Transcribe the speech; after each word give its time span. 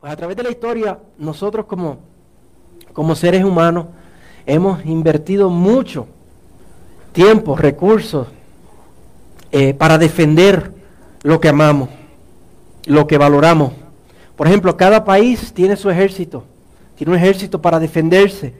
Pues 0.00 0.14
a 0.14 0.16
través 0.16 0.34
de 0.34 0.42
la 0.42 0.50
historia, 0.50 0.98
nosotros 1.18 1.66
como, 1.66 1.98
como 2.94 3.14
seres 3.14 3.44
humanos 3.44 3.84
hemos 4.46 4.82
invertido 4.86 5.50
mucho 5.50 6.06
tiempo, 7.12 7.54
recursos, 7.54 8.28
eh, 9.52 9.74
para 9.74 9.98
defender 9.98 10.72
lo 11.22 11.38
que 11.38 11.50
amamos, 11.50 11.90
lo 12.86 13.06
que 13.06 13.18
valoramos. 13.18 13.74
Por 14.36 14.46
ejemplo, 14.46 14.74
cada 14.74 15.04
país 15.04 15.52
tiene 15.52 15.76
su 15.76 15.90
ejército, 15.90 16.44
tiene 16.96 17.12
un 17.12 17.18
ejército 17.18 17.60
para 17.60 17.78
defenderse. 17.78 18.54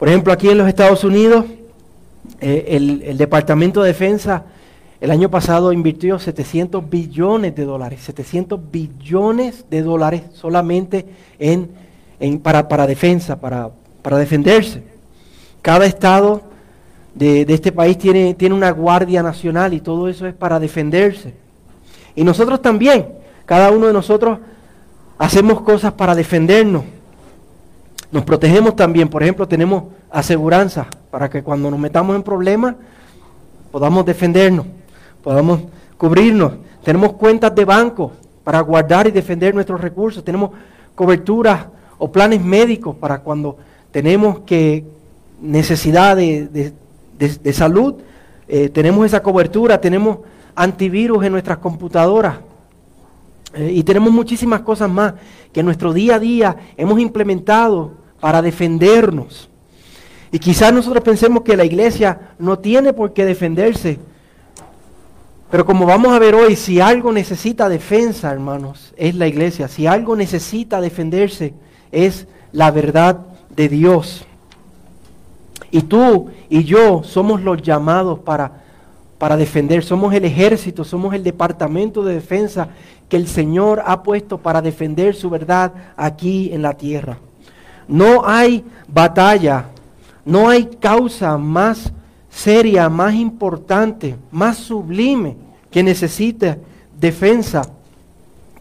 Por 0.00 0.08
ejemplo, 0.08 0.32
aquí 0.32 0.48
en 0.48 0.58
los 0.58 0.66
Estados 0.66 1.04
Unidos, 1.04 1.44
eh, 2.40 2.64
el, 2.70 3.02
el 3.02 3.18
Departamento 3.18 3.82
de 3.82 3.88
Defensa 3.90 4.46
el 5.00 5.12
año 5.12 5.30
pasado 5.30 5.72
invirtió 5.72 6.18
700 6.18 6.88
billones 6.90 7.54
de 7.54 7.64
dólares, 7.64 8.00
700 8.02 8.58
billones 8.70 9.64
de 9.70 9.82
dólares 9.82 10.22
solamente 10.32 11.06
en, 11.38 11.70
para, 12.40 12.66
para, 12.66 12.86
defensa, 12.86 13.40
para, 13.40 13.70
para, 14.02 14.18
defenderse. 14.18 14.82
Cada 15.62 15.86
estado 15.86 16.42
de, 17.14 17.44
de, 17.44 17.54
este 17.54 17.70
país 17.70 17.96
tiene, 17.96 18.34
tiene 18.34 18.56
una 18.56 18.72
guardia 18.72 19.22
nacional 19.22 19.72
y 19.72 19.80
todo 19.80 20.08
eso 20.08 20.26
es 20.26 20.34
para 20.34 20.58
defenderse. 20.58 21.32
Y 22.16 22.24
nosotros 22.24 22.60
también, 22.60 23.06
cada 23.46 23.70
uno 23.70 23.86
de 23.86 23.92
nosotros 23.92 24.40
hacemos 25.16 25.60
cosas 25.60 25.92
para 25.92 26.16
defendernos. 26.16 26.82
Nos 28.10 28.24
protegemos 28.24 28.74
también, 28.74 29.08
por 29.08 29.22
ejemplo, 29.22 29.46
tenemos 29.46 29.84
aseguranza 30.10 30.88
para 31.12 31.30
que 31.30 31.44
cuando 31.44 31.70
nos 31.70 31.78
metamos 31.78 32.16
en 32.16 32.22
problemas 32.24 32.74
podamos 33.70 34.04
defendernos 34.04 34.66
podamos 35.22 35.60
cubrirnos. 35.96 36.52
Tenemos 36.82 37.14
cuentas 37.14 37.54
de 37.54 37.64
banco 37.64 38.12
para 38.44 38.60
guardar 38.60 39.06
y 39.06 39.10
defender 39.10 39.54
nuestros 39.54 39.80
recursos. 39.80 40.24
Tenemos 40.24 40.50
coberturas 40.94 41.66
o 41.98 42.10
planes 42.10 42.42
médicos 42.42 42.96
para 42.96 43.20
cuando 43.20 43.56
tenemos 43.90 44.40
que 44.40 44.84
necesidad 45.40 46.16
de, 46.16 46.72
salud. 47.52 47.94
Eh, 48.46 48.68
tenemos 48.70 49.04
esa 49.06 49.22
cobertura, 49.22 49.80
tenemos 49.80 50.18
antivirus 50.54 51.24
en 51.24 51.32
nuestras 51.32 51.58
computadoras. 51.58 52.36
Eh, 53.54 53.72
y 53.74 53.82
tenemos 53.82 54.12
muchísimas 54.12 54.60
cosas 54.60 54.90
más 54.90 55.14
que 55.52 55.60
en 55.60 55.66
nuestro 55.66 55.92
día 55.92 56.16
a 56.16 56.18
día 56.18 56.56
hemos 56.76 56.98
implementado 57.00 57.92
para 58.20 58.42
defendernos. 58.42 59.48
Y 60.30 60.38
quizás 60.38 60.72
nosotros 60.72 61.02
pensemos 61.02 61.42
que 61.42 61.56
la 61.56 61.64
iglesia 61.64 62.32
no 62.38 62.58
tiene 62.58 62.92
por 62.92 63.12
qué 63.12 63.24
defenderse 63.24 63.98
pero 65.50 65.64
como 65.64 65.86
vamos 65.86 66.12
a 66.12 66.18
ver 66.18 66.34
hoy, 66.34 66.56
si 66.56 66.80
algo 66.80 67.10
necesita 67.12 67.68
defensa, 67.68 68.30
hermanos, 68.30 68.92
es 68.96 69.14
la 69.14 69.26
iglesia. 69.26 69.66
Si 69.66 69.86
algo 69.86 70.14
necesita 70.14 70.80
defenderse, 70.80 71.54
es 71.90 72.26
la 72.52 72.70
verdad 72.70 73.20
de 73.56 73.68
Dios. 73.68 74.26
Y 75.70 75.82
tú 75.82 76.28
y 76.50 76.64
yo 76.64 77.02
somos 77.02 77.42
los 77.42 77.62
llamados 77.62 78.18
para, 78.18 78.62
para 79.16 79.38
defender. 79.38 79.82
Somos 79.82 80.12
el 80.12 80.26
ejército, 80.26 80.84
somos 80.84 81.14
el 81.14 81.24
departamento 81.24 82.04
de 82.04 82.14
defensa 82.14 82.68
que 83.08 83.16
el 83.16 83.26
Señor 83.26 83.82
ha 83.86 84.02
puesto 84.02 84.38
para 84.38 84.60
defender 84.60 85.14
su 85.14 85.30
verdad 85.30 85.72
aquí 85.96 86.50
en 86.52 86.60
la 86.60 86.74
tierra. 86.74 87.18
No 87.86 88.26
hay 88.26 88.66
batalla, 88.86 89.64
no 90.26 90.50
hay 90.50 90.66
causa 90.78 91.38
más 91.38 91.90
seria, 92.38 92.88
más 92.88 93.14
importante, 93.14 94.14
más 94.30 94.58
sublime 94.58 95.36
que 95.72 95.82
necesita 95.82 96.56
defensa 96.98 97.62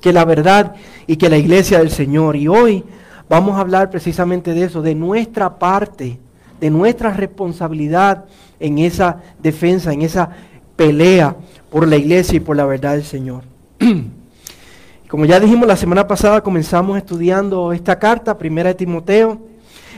que 0.02 0.11
la 0.11 0.25
verdad 0.25 0.73
y 1.06 1.16
que 1.17 1.30
la 1.30 1.38
iglesia 1.38 1.78
del 1.78 1.92
Señor. 1.92 2.36
Y 2.36 2.47
hoy 2.47 2.84
vamos 3.30 3.56
a 3.56 3.61
hablar 3.61 3.92
precisamente 3.92 4.56
de 4.56 4.64
eso, 4.64 4.81
de 4.81 4.95
nuestra 4.95 5.59
parte, 5.59 6.17
de 6.59 6.69
nuestra 6.72 7.14
responsabilidad 7.14 8.25
en 8.59 8.80
esa 8.80 9.22
defensa, 9.38 9.94
en 9.94 10.02
esa 10.02 10.31
pelea 10.75 11.35
por 11.69 11.88
la 11.88 11.97
iglesia 11.97 12.38
y 12.38 12.40
por 12.40 12.57
la 12.57 12.66
verdad 12.66 12.94
del 12.94 13.03
Señor. 13.03 13.44
Como 15.07 15.25
ya 15.25 15.40
dijimos 15.40 15.68
la 15.68 15.78
semana 15.78 16.07
pasada, 16.07 16.41
comenzamos 16.41 16.97
estudiando 16.97 17.72
esta 17.72 18.00
carta, 18.00 18.40
primera 18.40 18.69
de 18.69 18.75
Timoteo, 18.75 19.40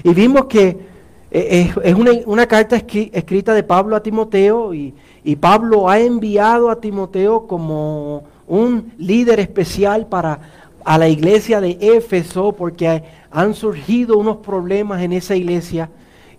y 0.03 0.13
vimos 0.13 0.45
que 0.47 0.88
eh, 1.31 1.71
es, 1.83 1.95
una, 2.25 2.47
carta 2.47 2.75
escrita 2.75 3.53
de 3.53 3.63
Pablo 3.63 3.95
a 3.95 4.03
Timoteo 4.03 4.73
y, 4.73 4.93
Pablo 5.39 5.87
ha 5.87 5.99
enviado 5.99 6.71
a 6.71 6.81
Timoteo 6.81 7.45
como 7.45 8.23
un 8.47 8.93
líder 8.97 9.39
especial 9.39 10.07
para 10.07 10.39
a 10.83 10.97
la 10.97 11.07
iglesia 11.07 11.61
de 11.61 11.77
Éfeso 11.79 12.53
porque 12.53 13.03
han 13.29 13.53
surgido 13.53 14.17
unos 14.17 14.37
problemas 14.37 15.03
en 15.03 15.13
esa 15.13 15.35
iglesia 15.35 15.89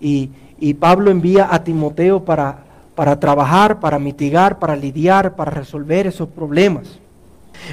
y, 0.01 0.31
Pablo 0.79 1.11
envía 1.11 1.49
a 1.51 1.63
Timoteo 1.63 2.25
para, 2.25 2.65
para 2.95 3.19
trabajar, 3.19 3.81
para 3.81 3.99
mitigar, 3.99 4.59
para 4.59 4.77
lidiar, 4.77 5.37
para 5.37 5.51
resolver 5.53 6.07
esos 6.07 6.29
problemas. 6.29 6.99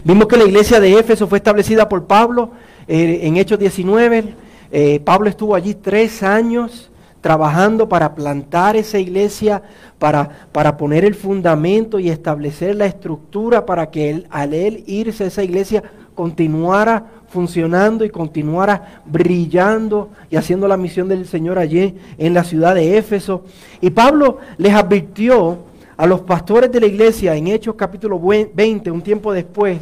Vimos 0.03 0.27
que 0.27 0.37
la 0.37 0.45
iglesia 0.45 0.79
de 0.79 0.93
Éfeso 0.97 1.27
fue 1.27 1.39
establecida 1.39 1.89
por 1.89 2.05
Pablo 2.05 2.51
eh, 2.87 3.21
en 3.23 3.35
Hechos 3.37 3.59
19. 3.59 4.35
Eh, 4.71 5.01
Pablo 5.03 5.29
estuvo 5.29 5.55
allí 5.55 5.73
tres 5.73 6.23
años 6.23 6.89
trabajando 7.21 7.89
para 7.89 8.15
plantar 8.15 8.75
esa 8.75 8.99
iglesia, 8.99 9.63
para, 9.99 10.47
para 10.51 10.77
poner 10.77 11.03
el 11.05 11.15
fundamento 11.15 11.99
y 11.99 12.09
establecer 12.09 12.75
la 12.75 12.85
estructura 12.85 13.65
para 13.65 13.89
que 13.89 14.09
él, 14.09 14.27
al 14.29 14.53
él 14.53 14.83
irse 14.87 15.23
a 15.23 15.27
esa 15.27 15.43
iglesia 15.43 15.83
continuara 16.15 17.05
funcionando 17.29 18.05
y 18.05 18.09
continuara 18.09 19.01
brillando 19.05 20.09
y 20.29 20.35
haciendo 20.35 20.67
la 20.67 20.77
misión 20.77 21.07
del 21.07 21.27
Señor 21.27 21.59
allí 21.59 21.95
en 22.17 22.33
la 22.33 22.43
ciudad 22.43 22.75
de 22.75 22.97
Éfeso. 22.97 23.43
Y 23.81 23.89
Pablo 23.89 24.39
les 24.57 24.73
advirtió 24.73 25.59
a 25.95 26.05
los 26.05 26.21
pastores 26.21 26.71
de 26.71 26.79
la 26.79 26.87
iglesia 26.87 27.35
en 27.35 27.47
Hechos 27.47 27.75
capítulo 27.75 28.19
20, 28.19 28.89
un 28.91 29.01
tiempo 29.01 29.33
después, 29.33 29.79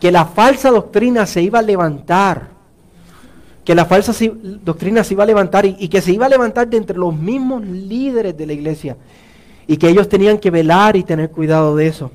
que 0.00 0.12
la 0.12 0.26
falsa 0.26 0.70
doctrina 0.70 1.24
se 1.24 1.42
iba 1.42 1.60
a 1.60 1.62
levantar 1.62 2.55
que 3.66 3.74
la 3.74 3.84
falsa 3.84 4.12
doctrina 4.64 5.02
se 5.02 5.14
iba 5.14 5.24
a 5.24 5.26
levantar 5.26 5.66
y, 5.66 5.88
que 5.88 6.00
se 6.00 6.12
iba 6.12 6.26
a 6.26 6.28
levantar 6.28 6.68
de 6.68 6.76
entre 6.76 6.96
los 6.96 7.12
mismos 7.12 7.66
líderes 7.66 8.36
de 8.36 8.46
la 8.46 8.52
iglesia 8.52 8.96
y 9.66 9.76
que 9.76 9.88
ellos 9.88 10.08
tenían 10.08 10.38
que 10.38 10.52
velar 10.52 10.94
y 10.94 11.02
tener 11.02 11.32
cuidado 11.32 11.74
de 11.74 11.88
eso. 11.88 12.12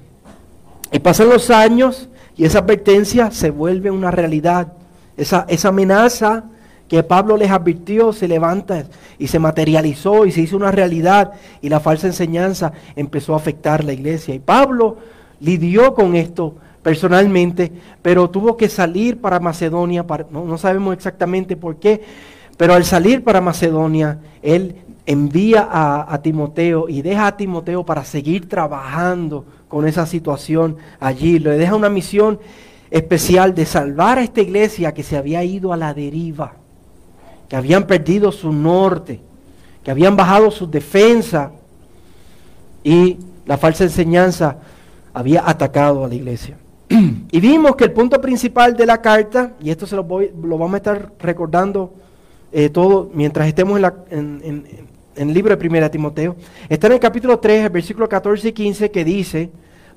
Y 0.94 1.00
pasan 1.00 1.28
los 1.28 1.50
años 1.50 2.08
y 2.38 2.46
esa 2.46 2.60
advertencia 2.60 3.32
se 3.32 3.52
vuelve 3.52 3.92
una 3.92 4.12
realidad. 4.12 4.72
Esa, 5.18 5.46
esa 5.50 5.68
amenaza 5.68 6.46
que 6.88 7.04
Pablo 7.04 7.36
les 7.36 7.52
advirtió 7.52 8.14
se 8.14 8.30
levanta 8.30 8.86
y 9.20 9.28
se 9.28 9.38
materializó 9.38 10.26
y 10.26 10.32
se 10.32 10.40
hizo 10.40 10.56
una 10.56 10.72
realidad 10.72 11.34
y 11.62 11.68
la 11.68 11.82
falsa 11.82 12.08
enseñanza 12.08 12.72
empezó 12.96 13.34
a 13.34 13.38
afectar 13.38 13.84
la 13.84 13.92
iglesia. 13.92 14.34
Y 14.34 14.40
Pablo 14.40 15.00
lidió 15.42 15.96
con 15.96 16.16
esto 16.16 16.56
personalmente, 16.84 17.72
pero 18.02 18.30
tuvo 18.30 18.58
que 18.58 18.70
salir 18.70 19.20
para 19.20 19.40
Macedonia, 19.40 20.06
no, 20.32 20.58
sabemos 20.58 20.94
exactamente 20.94 21.56
por 21.56 21.78
qué, 21.78 22.02
pero 22.58 22.74
al 22.74 22.86
salir 22.86 23.24
para 23.24 23.42
Macedonia, 23.42 24.20
él 24.42 24.76
envía 25.06 25.68
a, 25.72 26.22
Timoteo 26.22 26.88
y 26.88 27.02
deja 27.02 27.28
a 27.28 27.38
Timoteo 27.38 27.86
para 27.86 28.06
seguir 28.06 28.48
trabajando 28.48 29.46
con 29.68 29.88
esa 29.88 30.06
situación 30.06 30.78
allí. 31.00 31.40
Le 31.40 31.58
deja 31.58 31.76
una 31.76 31.90
misión 31.90 32.40
especial 32.92 33.56
de 33.56 33.66
salvar 33.66 34.20
a 34.20 34.24
esta 34.24 34.42
iglesia 34.42 34.94
que 34.94 35.04
se 35.04 35.18
había 35.18 35.44
ido 35.44 35.74
a 35.74 35.78
la 35.78 35.94
deriva, 35.94 36.54
que 37.50 37.56
habían 37.56 37.88
perdido 37.88 38.32
su 38.32 38.54
norte, 38.54 39.20
que 39.84 39.92
habían 39.92 40.16
bajado 40.16 40.52
su 40.52 40.70
defensa 40.70 41.52
y 42.84 43.18
la 43.46 43.58
falsa 43.58 43.84
enseñanza 43.84 44.58
había 45.14 45.50
atacado 45.50 46.06
a 46.06 46.08
la 46.08 46.16
iglesia. 46.16 46.58
Y 47.32 47.40
vimos 47.40 47.76
que 47.76 47.86
el 47.86 47.92
punto 47.92 48.20
principal 48.20 48.76
de 48.76 48.86
la 48.86 49.02
carta, 49.02 49.54
y 49.62 49.70
esto 49.70 49.88
se 49.88 49.96
lo, 49.96 50.04
voy, 50.04 50.32
lo 50.42 50.58
vamos 50.58 50.74
a 50.74 50.78
estar 50.78 51.12
recordando 51.20 51.94
eh, 52.52 52.70
todo 52.70 53.10
mientras 53.14 53.48
estemos 53.48 53.80
en, 54.10 54.66
el 55.16 55.34
libro 55.34 55.52
de 55.52 55.58
Primera 55.58 55.90
Timoteo, 55.90 56.36
está 56.68 56.88
en 56.88 56.94
el 56.94 57.00
capítulo 57.00 57.40
3, 57.40 57.66
el 57.66 57.70
versículo 57.70 58.10
14 58.10 58.50
y 58.50 58.52
15, 58.52 58.92
que 58.92 59.06
dice, 59.06 59.50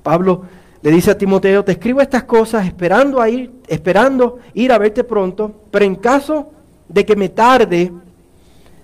Pablo 0.03 0.43
le 0.81 0.91
dice 0.91 1.11
a 1.11 1.17
Timoteo, 1.17 1.63
te 1.63 1.73
escribo 1.73 1.99
estas 1.99 2.23
cosas 2.23 2.65
esperando, 2.65 3.19
a 3.19 3.27
ir, 3.27 3.51
esperando 3.67 4.39
ir 4.53 4.71
a 4.71 4.77
verte 4.77 5.03
pronto, 5.03 5.63
pero 5.71 5.83
en 5.83 5.95
caso 5.95 6.51
de 6.87 7.05
que 7.05 7.15
me 7.15 7.29
tarde, 7.29 7.91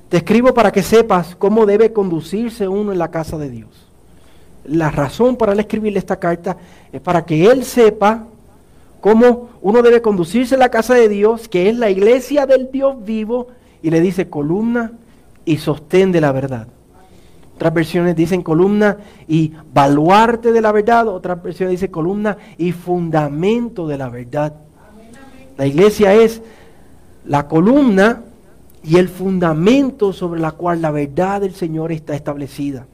te 0.09 0.17
escribo 0.17 0.53
para 0.53 0.71
que 0.71 0.83
sepas 0.83 1.35
cómo 1.35 1.65
debe 1.65 1.93
conducirse 1.93 2.67
uno 2.67 2.91
en 2.91 2.99
la 2.99 3.11
casa 3.11 3.37
de 3.37 3.49
Dios 3.49 3.90
la 4.65 4.91
razón 4.91 5.35
para 5.35 5.53
escribirle 5.53 5.99
esta 5.99 6.19
carta 6.19 6.57
es 6.91 7.01
para 7.01 7.25
que 7.25 7.45
él 7.45 7.63
sepa 7.63 8.25
cómo 8.99 9.49
uno 9.61 9.81
debe 9.81 10.01
conducirse 10.01 10.55
a 10.55 10.59
la 10.59 10.69
casa 10.69 10.93
de 10.93 11.09
Dios, 11.09 11.47
que 11.47 11.69
es 11.69 11.75
la 11.75 11.89
iglesia 11.89 12.45
del 12.45 12.71
Dios 12.71 13.03
vivo, 13.03 13.47
y 13.81 13.89
le 13.89 13.99
dice 13.99 14.29
columna 14.29 14.93
y 15.43 15.57
sostén 15.57 16.11
de 16.11 16.21
la 16.21 16.31
verdad. 16.31 16.67
Otras 17.55 17.73
versiones 17.73 18.15
dicen 18.15 18.41
columna 18.41 18.97
y 19.27 19.53
baluarte 19.73 20.51
de 20.51 20.61
la 20.61 20.71
verdad, 20.71 21.07
otras 21.07 21.41
versiones 21.41 21.71
dicen 21.73 21.91
columna 21.91 22.37
y 22.57 22.71
fundamento 22.71 23.87
de 23.87 23.97
la 23.97 24.09
verdad. 24.09 24.53
La 25.57 25.65
iglesia 25.65 26.13
es 26.13 26.41
la 27.25 27.47
columna 27.47 28.23
y 28.83 28.97
el 28.97 29.09
fundamento 29.09 30.11
sobre 30.11 30.39
la 30.39 30.51
cual 30.53 30.81
la 30.81 30.91
verdad 30.91 31.41
del 31.41 31.53
Señor 31.53 31.91
está 31.91 32.15
establecida. 32.15 32.87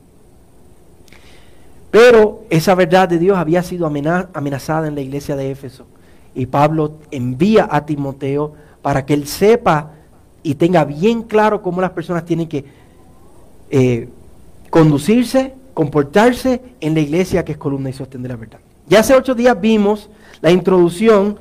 Pero 1.92 2.44
esa 2.50 2.76
verdad 2.76 3.08
de 3.08 3.20
Dios 3.20 3.38
había 3.38 3.64
sido 3.64 3.88
amenazada 3.88 4.88
en 4.88 4.96
la 4.96 5.02
iglesia 5.02 5.36
de 5.36 5.52
Éfeso. 5.52 5.86
Y 6.36 6.46
Pablo 6.46 6.98
envía 7.12 7.68
a 7.72 7.86
Timoteo 7.86 8.54
para 8.82 9.06
que 9.06 9.14
él 9.14 9.28
sepa 9.28 9.92
y 10.44 10.56
tenga 10.56 10.86
bien 10.86 11.24
claro 11.24 11.62
cómo 11.62 11.82
las 11.82 11.92
personas 11.92 12.26
tienen 12.26 12.48
que 12.48 12.66
eh, 13.70 14.10
conducirse, 14.70 15.54
comportarse 15.74 16.62
en 16.80 16.94
la 16.94 17.00
iglesia 17.00 17.44
que 17.44 17.54
es 17.54 17.58
columna 17.58 17.90
y 17.90 17.94
sostén 17.94 18.22
de 18.22 18.30
la 18.30 18.36
verdad. 18.36 18.60
Ya 18.88 19.00
hace 19.00 19.16
ocho 19.16 19.36
días 19.36 19.60
vimos 19.60 20.10
la 20.42 20.52
introducción 20.52 21.38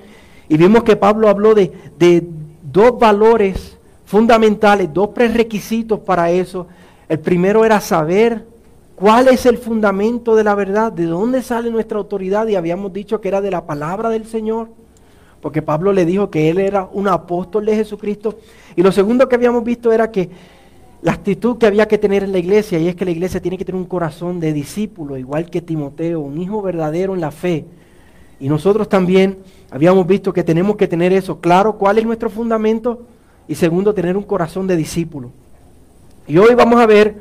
y 0.48 0.56
vimos 0.56 0.82
que 0.84 0.96
Pablo 0.96 1.28
habló 1.28 1.54
de, 1.54 1.72
de 1.98 2.26
dos 2.62 2.98
valores 2.98 3.76
fundamentales, 4.04 4.92
dos 4.92 5.08
prerequisitos 5.10 6.00
para 6.00 6.30
eso. 6.30 6.66
El 7.08 7.18
primero 7.18 7.64
era 7.64 7.80
saber 7.80 8.46
cuál 8.96 9.28
es 9.28 9.46
el 9.46 9.58
fundamento 9.58 10.34
de 10.34 10.42
la 10.42 10.54
verdad, 10.54 10.90
de 10.90 11.04
dónde 11.04 11.42
sale 11.42 11.70
nuestra 11.70 11.98
autoridad 11.98 12.48
y 12.48 12.56
habíamos 12.56 12.92
dicho 12.92 13.20
que 13.20 13.28
era 13.28 13.40
de 13.40 13.50
la 13.50 13.66
palabra 13.66 14.08
del 14.08 14.26
Señor, 14.26 14.68
porque 15.40 15.62
Pablo 15.62 15.92
le 15.92 16.06
dijo 16.06 16.30
que 16.30 16.48
él 16.48 16.58
era 16.58 16.88
un 16.92 17.06
apóstol 17.06 17.66
de 17.66 17.76
Jesucristo. 17.76 18.38
Y 18.74 18.82
lo 18.82 18.90
segundo 18.90 19.28
que 19.28 19.36
habíamos 19.36 19.62
visto 19.62 19.92
era 19.92 20.10
que 20.10 20.30
la 21.02 21.12
actitud 21.12 21.58
que 21.58 21.66
había 21.66 21.86
que 21.86 21.98
tener 21.98 22.24
en 22.24 22.32
la 22.32 22.38
iglesia, 22.38 22.78
y 22.78 22.88
es 22.88 22.96
que 22.96 23.04
la 23.04 23.10
iglesia 23.10 23.40
tiene 23.40 23.58
que 23.58 23.64
tener 23.64 23.80
un 23.80 23.86
corazón 23.86 24.40
de 24.40 24.52
discípulo, 24.52 25.18
igual 25.18 25.50
que 25.50 25.60
Timoteo, 25.60 26.20
un 26.20 26.40
hijo 26.40 26.62
verdadero 26.62 27.14
en 27.14 27.20
la 27.20 27.30
fe. 27.30 27.66
Y 28.40 28.48
nosotros 28.48 28.88
también 28.88 29.38
habíamos 29.70 30.06
visto 30.06 30.32
que 30.32 30.42
tenemos 30.42 30.76
que 30.76 30.88
tener 30.88 31.12
eso 31.12 31.38
claro, 31.38 31.76
cuál 31.76 31.98
es 31.98 32.06
nuestro 32.06 32.30
fundamento, 32.30 33.02
y 33.46 33.54
segundo, 33.54 33.94
tener 33.94 34.16
un 34.16 34.24
corazón 34.24 34.66
de 34.66 34.74
discípulo. 34.74 35.30
Y 36.26 36.38
hoy 36.38 36.54
vamos 36.54 36.80
a 36.80 36.86
ver 36.86 37.14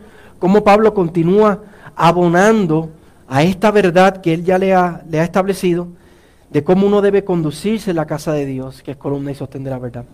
cómo 0.46 0.64
Pablo 0.64 0.94
continúa 0.94 1.64
abonando 1.96 2.92
a 3.28 3.42
esta 3.42 3.72
verdad 3.72 4.22
que 4.22 4.32
él 4.32 4.46
ya 4.46 4.60
le 4.60 4.76
ha, 4.76 5.02
le 5.10 5.20
ha 5.20 5.24
establecido, 5.24 5.88
de 6.52 6.64
cómo 6.64 6.86
uno 6.86 7.02
debe 7.02 7.24
conducirse 7.24 7.90
en 7.90 7.96
la 7.96 8.06
casa 8.06 8.32
de 8.32 8.46
Dios, 8.46 8.84
que 8.84 8.92
es 8.92 8.98
columna 8.98 9.32
y 9.32 9.34
sostén 9.34 9.64
de 9.64 9.72
la 9.72 9.80
verdad. 9.80 10.06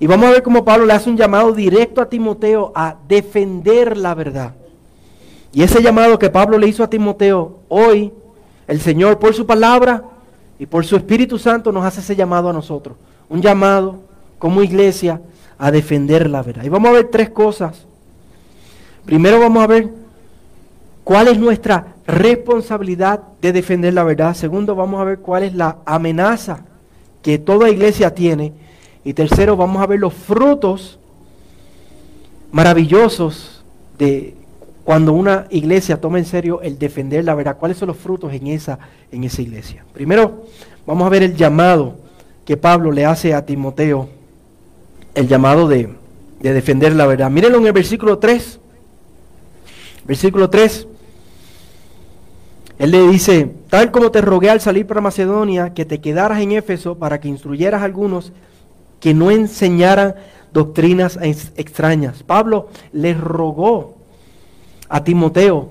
Y 0.00 0.08
vamos 0.08 0.26
a 0.26 0.32
ver 0.32 0.42
cómo 0.42 0.64
Pablo 0.64 0.84
le 0.84 0.94
hace 0.94 1.08
un 1.08 1.16
llamado 1.16 1.52
directo 1.52 2.00
a 2.00 2.08
Timoteo 2.08 2.72
a 2.74 2.96
defender 3.06 3.96
la 3.96 4.16
verdad. 4.16 4.54
Y 5.52 5.62
ese 5.62 5.80
llamado 5.80 6.18
que 6.18 6.28
Pablo 6.28 6.58
le 6.58 6.66
hizo 6.66 6.82
a 6.82 6.90
Timoteo, 6.90 7.60
hoy 7.68 8.12
el 8.66 8.80
Señor 8.80 9.20
por 9.20 9.32
su 9.32 9.46
palabra 9.46 10.02
y 10.58 10.66
por 10.66 10.84
su 10.84 10.96
Espíritu 10.96 11.38
Santo 11.38 11.70
nos 11.70 11.84
hace 11.84 12.00
ese 12.00 12.16
llamado 12.16 12.48
a 12.48 12.52
nosotros. 12.52 12.96
Un 13.28 13.40
llamado 13.40 14.00
como 14.40 14.60
iglesia 14.60 15.20
a 15.56 15.70
defender 15.70 16.28
la 16.28 16.42
verdad. 16.42 16.64
Y 16.64 16.68
vamos 16.68 16.90
a 16.90 16.94
ver 16.94 17.10
tres 17.12 17.30
cosas. 17.30 17.86
Primero 19.04 19.40
vamos 19.40 19.62
a 19.62 19.66
ver 19.66 19.88
cuál 21.04 21.28
es 21.28 21.38
nuestra 21.38 21.94
responsabilidad 22.06 23.22
de 23.40 23.52
defender 23.52 23.94
la 23.94 24.04
verdad. 24.04 24.34
Segundo, 24.34 24.74
vamos 24.74 25.00
a 25.00 25.04
ver 25.04 25.18
cuál 25.18 25.42
es 25.42 25.54
la 25.54 25.78
amenaza 25.84 26.64
que 27.22 27.38
toda 27.38 27.70
iglesia 27.70 28.14
tiene. 28.14 28.52
Y 29.04 29.14
tercero, 29.14 29.56
vamos 29.56 29.82
a 29.82 29.86
ver 29.86 29.98
los 29.98 30.14
frutos 30.14 30.98
maravillosos 32.52 33.64
de 33.98 34.36
cuando 34.84 35.12
una 35.12 35.46
iglesia 35.50 36.00
toma 36.00 36.18
en 36.18 36.24
serio 36.24 36.60
el 36.62 36.78
defender 36.78 37.24
la 37.24 37.34
verdad. 37.34 37.56
¿Cuáles 37.58 37.78
son 37.78 37.88
los 37.88 37.96
frutos 37.96 38.32
en 38.32 38.48
esa, 38.48 38.78
en 39.10 39.24
esa 39.24 39.42
iglesia? 39.42 39.84
Primero, 39.92 40.44
vamos 40.86 41.06
a 41.06 41.10
ver 41.10 41.22
el 41.22 41.36
llamado 41.36 41.96
que 42.44 42.56
Pablo 42.56 42.90
le 42.92 43.04
hace 43.04 43.34
a 43.34 43.46
Timoteo, 43.46 44.08
el 45.14 45.28
llamado 45.28 45.68
de, 45.68 45.88
de 46.40 46.52
defender 46.52 46.94
la 46.94 47.06
verdad. 47.06 47.30
Mírenlo 47.30 47.58
en 47.58 47.66
el 47.66 47.72
versículo 47.72 48.18
3. 48.18 48.60
Versículo 50.04 50.50
3. 50.50 50.88
Él 52.78 52.90
le 52.90 53.06
dice, 53.08 53.54
tal 53.68 53.90
como 53.92 54.10
te 54.10 54.20
rogué 54.20 54.50
al 54.50 54.60
salir 54.60 54.86
para 54.86 55.00
Macedonia, 55.00 55.72
que 55.72 55.84
te 55.84 56.00
quedaras 56.00 56.40
en 56.40 56.52
Éfeso 56.52 56.96
para 56.96 57.20
que 57.20 57.28
instruyeras 57.28 57.82
a 57.82 57.84
algunos 57.84 58.32
que 58.98 59.14
no 59.14 59.30
enseñaran 59.30 60.14
doctrinas 60.52 61.18
extrañas. 61.22 62.22
Pablo 62.22 62.68
le 62.92 63.14
rogó 63.14 63.94
a 64.88 65.04
Timoteo 65.04 65.70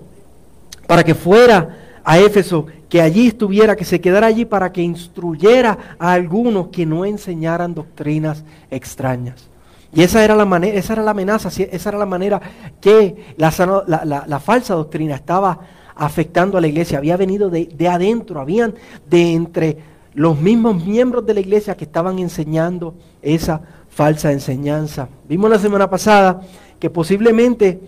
para 0.88 1.04
que 1.04 1.16
fuera 1.16 1.78
a 2.04 2.19
Éfeso, 2.19 2.66
que 2.89 3.01
allí 3.01 3.28
estuviera, 3.28 3.75
que 3.75 3.86
se 3.86 4.01
quedara 4.01 4.28
allí 4.28 4.45
para 4.45 4.72
que 4.72 4.81
instruyera 4.81 5.78
a 6.00 6.13
algunos 6.13 6.69
que 6.69 6.86
no 6.86 7.06
enseñaran 7.06 7.74
doctrinas 7.74 8.44
extrañas. 8.69 9.50
Y 9.94 10.04
esa 10.04 10.24
era 10.24 10.36
la 10.36 10.46
manera, 10.46 10.78
esa 10.78 10.94
era 10.94 11.04
la 11.04 11.12
amenaza, 11.12 11.50
esa 11.50 11.90
era 11.90 11.98
la 11.98 12.06
manera 12.06 12.42
que 12.80 13.36
la, 13.38 14.40
falsa 14.40 14.74
doctrina 14.74 15.16
estaba 15.16 15.60
afectando 15.96 16.58
a 16.58 16.62
la 16.62 16.68
iglesia. 16.68 16.98
Había 16.98 17.18
venido 17.18 17.50
de, 17.50 17.66
de, 17.66 17.88
adentro, 17.88 18.40
habían 18.40 18.74
de 19.10 19.34
entre 19.34 19.78
los 20.14 20.40
mismos 20.40 20.86
miembros 20.86 21.26
de 21.26 21.34
la 21.34 21.40
iglesia 21.42 21.76
que 21.76 21.84
estaban 21.84 22.20
enseñando 22.20 22.96
esa 23.22 23.62
falsa 23.90 24.32
enseñanza. 24.32 25.10
Vimos 25.28 25.50
la 25.50 25.60
semana 25.60 25.90
pasada 25.90 26.42
que 26.80 26.90
posiblemente 26.90 27.80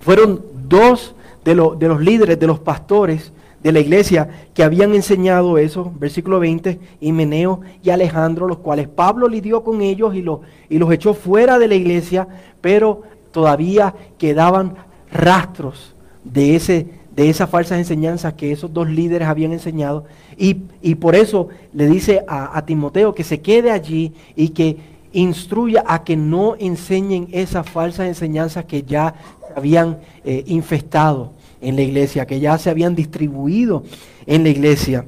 fueron 0.00 0.42
dos 0.68 1.14
de, 1.44 1.54
de 1.54 1.88
los 1.88 2.00
líderes, 2.00 2.38
de 2.38 2.46
los 2.46 2.58
pastores, 2.58 3.32
de 3.62 3.72
la 3.72 3.80
iglesia 3.80 4.28
que 4.54 4.62
habían 4.62 4.94
enseñado 4.94 5.58
eso, 5.58 5.92
versículo 5.98 6.40
20, 6.40 6.78
Himeneo 7.00 7.60
y 7.82 7.90
Alejandro, 7.90 8.46
los 8.46 8.58
cuales 8.58 8.88
Pablo 8.88 9.28
lidió 9.28 9.62
con 9.62 9.82
ellos 9.82 10.14
y, 10.14 10.22
los, 10.22 10.40
y 10.68 10.78
los 10.78 10.90
echó 10.92 11.14
fuera 11.14 11.58
de 11.58 11.68
la 11.68 11.74
iglesia, 11.74 12.26
pero 12.60 13.02
todavía 13.32 13.94
quedaban 14.18 14.74
rastros 15.12 15.94
de, 16.24 16.56
ese, 16.56 16.86
de 17.14 17.28
esas 17.28 17.50
falsas 17.50 17.78
enseñanzas 17.78 18.34
que 18.34 18.50
esos 18.50 18.72
dos 18.72 18.88
líderes 18.88 19.28
habían 19.28 19.52
enseñado. 19.52 20.04
Y, 20.38 20.62
y 20.80 20.94
por 20.94 21.14
eso 21.14 21.48
le 21.74 21.86
dice 21.86 22.24
a, 22.26 22.64
Timoteo 22.64 23.14
que 23.14 23.24
se 23.24 23.40
quede 23.40 23.70
allí 23.70 24.14
y 24.36 24.50
que 24.50 24.78
instruya 25.12 25.84
a 25.86 26.02
que 26.02 26.16
no 26.16 26.56
enseñen 26.58 27.28
esas 27.32 27.68
falsas 27.68 28.06
enseñanzas 28.06 28.64
que 28.64 28.84
ya 28.84 29.14
habían 29.54 29.98
eh, 30.24 30.44
infestado 30.46 31.32
en 31.60 31.76
la 31.76 31.82
iglesia, 31.82 32.26
que 32.26 32.40
ya 32.40 32.58
se 32.58 32.70
habían 32.70 32.94
distribuido 32.94 33.82
en 34.26 34.42
la 34.42 34.48
iglesia. 34.48 35.04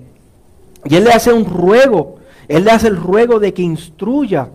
Y 0.85 0.97
él 0.97 1.05
le 1.05 1.13
hace 1.13 1.33
un 1.33 1.45
ruego, 1.45 2.17
él 2.49 2.65
le 2.65 2.71
hace 2.71 2.89
el 2.89 2.97
ruego 2.97 3.39
de 3.39 3.55
que 3.55 3.63
instruya, 3.63 4.49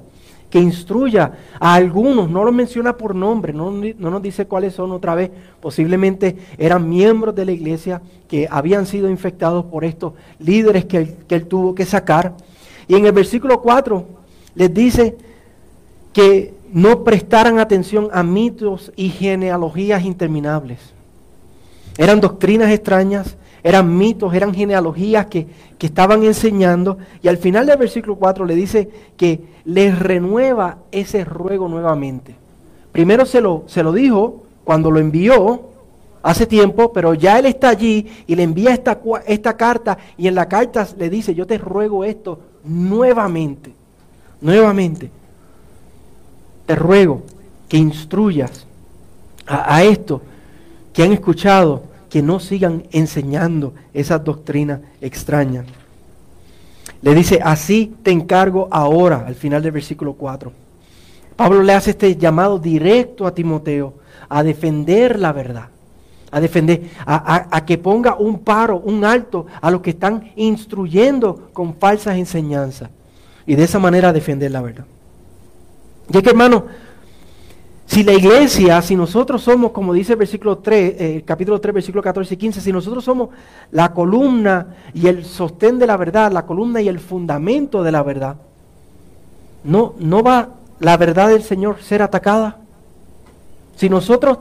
que 0.49 0.59
instruya 0.59 1.33
a 1.59 1.73
algunos, 1.73 2.29
no 2.29 2.43
los 2.43 2.53
menciona 2.53 2.95
por 2.95 3.15
nombre, 3.15 3.53
no, 3.53 3.71
no, 3.71 4.09
nos 4.09 4.21
dice 4.21 4.45
cuáles 4.45 4.73
son 4.73 4.91
otra 4.91 5.15
vez, 5.15 5.31
posiblemente 5.59 6.37
eran 6.57 6.87
miembros 6.87 7.35
de 7.35 7.45
la 7.45 7.51
iglesia 7.51 8.01
que 8.27 8.47
habían 8.49 8.85
sido 8.85 9.09
infectados 9.09 9.65
por 9.65 9.83
estos 9.83 10.13
líderes 10.39 10.85
que 10.85 10.97
él, 10.97 11.15
que 11.27 11.35
él 11.35 11.47
tuvo 11.47 11.75
que 11.75 11.85
sacar. 11.85 12.35
Y 12.87 12.95
en 12.95 13.05
el 13.05 13.11
versículo 13.11 13.61
4 13.61 14.05
les 14.55 14.73
dice 14.73 15.17
que 16.13 16.53
no 16.71 17.03
prestaran 17.03 17.59
atención 17.59 18.09
a 18.11 18.23
mitos 18.23 18.91
y 18.95 19.09
genealogías 19.09 20.03
interminables 20.03 20.96
eran 21.97 22.21
doctrinas 22.21 22.71
extrañas, 22.71 23.37
eran 23.63 23.97
mitos, 23.97 24.33
eran 24.33 24.53
genealogías 24.53 25.25
que, 25.25 25.47
estaban 25.79 26.23
enseñando. 26.23 26.97
Y 27.21 27.27
al 27.27 27.37
final 27.37 27.65
del 27.65 27.77
versículo 27.77 28.15
4 28.15 28.45
le 28.45 28.55
dice 28.55 28.89
que 29.15 29.41
les 29.65 29.97
renueva 29.97 30.77
ese 30.91 31.23
ruego 31.25 31.67
nuevamente. 31.67 32.35
Primero 32.91 33.25
se 33.25 33.41
lo, 33.41 33.63
se 33.67 33.83
lo 33.83 33.91
dijo 33.91 34.43
cuando 34.63 34.91
lo 34.91 34.99
envió 34.99 35.61
hace 36.23 36.45
tiempo, 36.45 36.91
pero 36.91 37.13
ya 37.13 37.39
él 37.39 37.45
está 37.45 37.69
allí 37.69 38.07
y 38.25 38.35
le 38.35 38.43
envía 38.43 38.73
esta, 38.73 38.99
esta 39.25 39.55
carta 39.55 39.97
y 40.17 40.27
en 40.27 40.35
la 40.35 40.47
carta 40.47 40.87
le 40.97 41.09
dice, 41.09 41.33
yo 41.35 41.45
te 41.45 41.57
ruego 41.57 42.03
esto 42.03 42.39
nuevamente, 42.63 43.73
nuevamente. 44.41 45.11
Te 46.65 46.75
ruego 46.75 47.21
que 47.69 47.77
instruyas 47.77 48.65
a 49.45 49.83
esto 49.83 50.21
que 50.97 51.03
han 51.03 51.13
escuchado 51.13 51.83
que 52.09 52.23
no 52.23 52.39
sigan 52.39 52.85
enseñando 52.91 53.75
esas 53.93 54.23
doctrinas 54.23 54.79
extrañas. 54.99 55.67
Le 57.03 57.13
dice, 57.13 57.39
así 57.43 57.95
te 58.01 58.09
encargo 58.09 58.67
ahora, 58.71 59.23
al 59.27 59.35
final 59.35 59.61
del 59.61 59.73
versículo 59.73 60.13
4. 60.13 60.51
Pablo 61.35 61.61
le 61.61 61.73
hace 61.73 61.91
este 61.91 62.15
llamado 62.15 62.57
directo 62.57 63.27
a 63.27 63.35
Timoteo 63.35 63.93
a 64.27 64.41
defender 64.41 65.19
la 65.19 65.33
verdad, 65.33 65.67
a 66.31 66.39
defender, 66.39 66.89
a, 67.05 67.63
que 67.63 67.77
ponga 67.77 68.15
un 68.15 68.39
paro, 68.39 68.79
un 68.79 69.05
alto 69.05 69.45
a 69.61 69.69
los 69.69 69.81
que 69.81 69.91
están 69.91 70.31
instruyendo 70.35 71.51
con 71.53 71.75
falsas 71.75 72.17
enseñanzas 72.17 72.89
y 73.45 73.53
de 73.53 73.65
esa 73.65 73.77
manera 73.77 74.11
defender 74.13 74.49
la 74.49 74.63
verdad. 74.63 74.85
Y 76.11 76.17
es 76.17 76.23
que 76.23 76.31
hermano, 76.31 76.65
si 77.87 78.03
la 78.03 78.13
iglesia, 78.13 78.81
si 78.81 78.97
nosotros 78.97 79.41
somos, 79.41 79.71
como 79.71 79.93
dice 79.93 80.11
el 80.11 80.19
versículo 80.19 80.57
3, 80.57 80.95
eh, 80.99 81.23
capítulo 81.25 81.61
3, 81.61 81.73
versículo 81.73 82.03
14 82.03 82.33
y 82.33 82.37
15, 82.37 82.59
si 82.59 82.73
nosotros 82.73 83.03
somos 83.03 83.29
la 83.71 83.93
columna 83.93 84.75
y 84.93 85.07
el 85.07 85.23
sostén 85.23 85.79
de 85.79 85.87
la 85.87 85.95
verdad, 85.95 86.29
la 86.29 86.45
columna 86.45 86.81
y 86.81 86.89
el 86.89 86.99
fundamento 86.99 87.83
de 87.83 87.91
la 87.93 88.03
verdad, 88.03 88.35
¿no, 89.63 89.93
¿no 89.99 90.21
va 90.21 90.49
la 90.81 90.97
verdad 90.97 91.29
del 91.29 91.43
Señor 91.43 91.81
ser 91.81 92.01
atacada? 92.01 92.57
Si 93.77 93.89
nosotros 93.89 94.39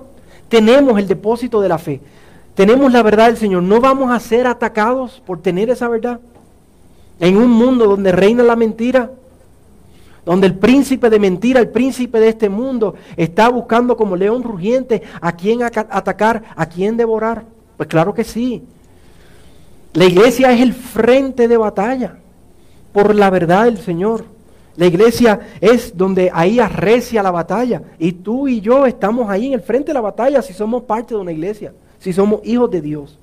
tenemos 0.48 0.98
el 0.98 1.06
depósito 1.06 1.60
de 1.60 1.68
la 1.68 1.78
fe, 1.78 2.00
tenemos 2.56 2.92
la 2.92 3.04
verdad 3.04 3.26
del 3.26 3.36
Señor, 3.36 3.62
¿no 3.62 3.80
vamos 3.80 4.10
a 4.10 4.18
ser 4.18 4.48
atacados 4.48 5.22
por 5.24 5.40
tener 5.40 5.70
esa 5.70 5.86
verdad? 5.86 6.18
En 7.20 7.36
un 7.36 7.50
mundo 7.50 7.86
donde 7.86 8.10
reina 8.10 8.42
la 8.42 8.56
mentira, 8.56 9.12
donde 10.26 10.48
el 10.48 10.56
príncipe 10.56 11.08
de 11.08 11.20
mentira, 11.20 11.60
el 11.60 11.68
príncipe 11.68 12.18
de 12.18 12.28
este 12.28 12.48
mundo, 12.48 12.96
está 13.16 13.48
buscando 13.48 13.96
como 13.96 14.16
león 14.16 14.42
rugiente 14.42 15.02
a 15.20 15.36
quién 15.36 15.62
atacar, 15.62 16.42
a 16.56 16.66
quién 16.66 16.96
devorar. 16.96 17.44
Pues 17.76 17.88
claro 17.88 18.12
que 18.12 18.24
sí. 18.24 18.64
La 19.92 20.04
iglesia 20.04 20.52
es 20.52 20.60
el 20.60 20.74
frente 20.74 21.46
de 21.46 21.56
batalla 21.56 22.16
por 22.92 23.14
la 23.14 23.30
verdad 23.30 23.66
del 23.66 23.78
Señor. 23.78 24.24
La 24.74 24.86
iglesia 24.86 25.40
es 25.60 25.96
donde 25.96 26.28
ahí 26.34 26.58
arrecia 26.58 27.22
la 27.22 27.30
batalla. 27.30 27.82
Y 27.96 28.10
tú 28.10 28.48
y 28.48 28.60
yo 28.60 28.84
estamos 28.84 29.30
ahí 29.30 29.46
en 29.46 29.52
el 29.52 29.62
frente 29.62 29.90
de 29.90 29.94
la 29.94 30.00
batalla 30.00 30.42
si 30.42 30.52
somos 30.52 30.82
parte 30.82 31.14
de 31.14 31.20
una 31.20 31.32
iglesia, 31.32 31.72
si 32.00 32.12
somos 32.12 32.40
hijos 32.42 32.68
de 32.72 32.82
Dios. 32.82 33.16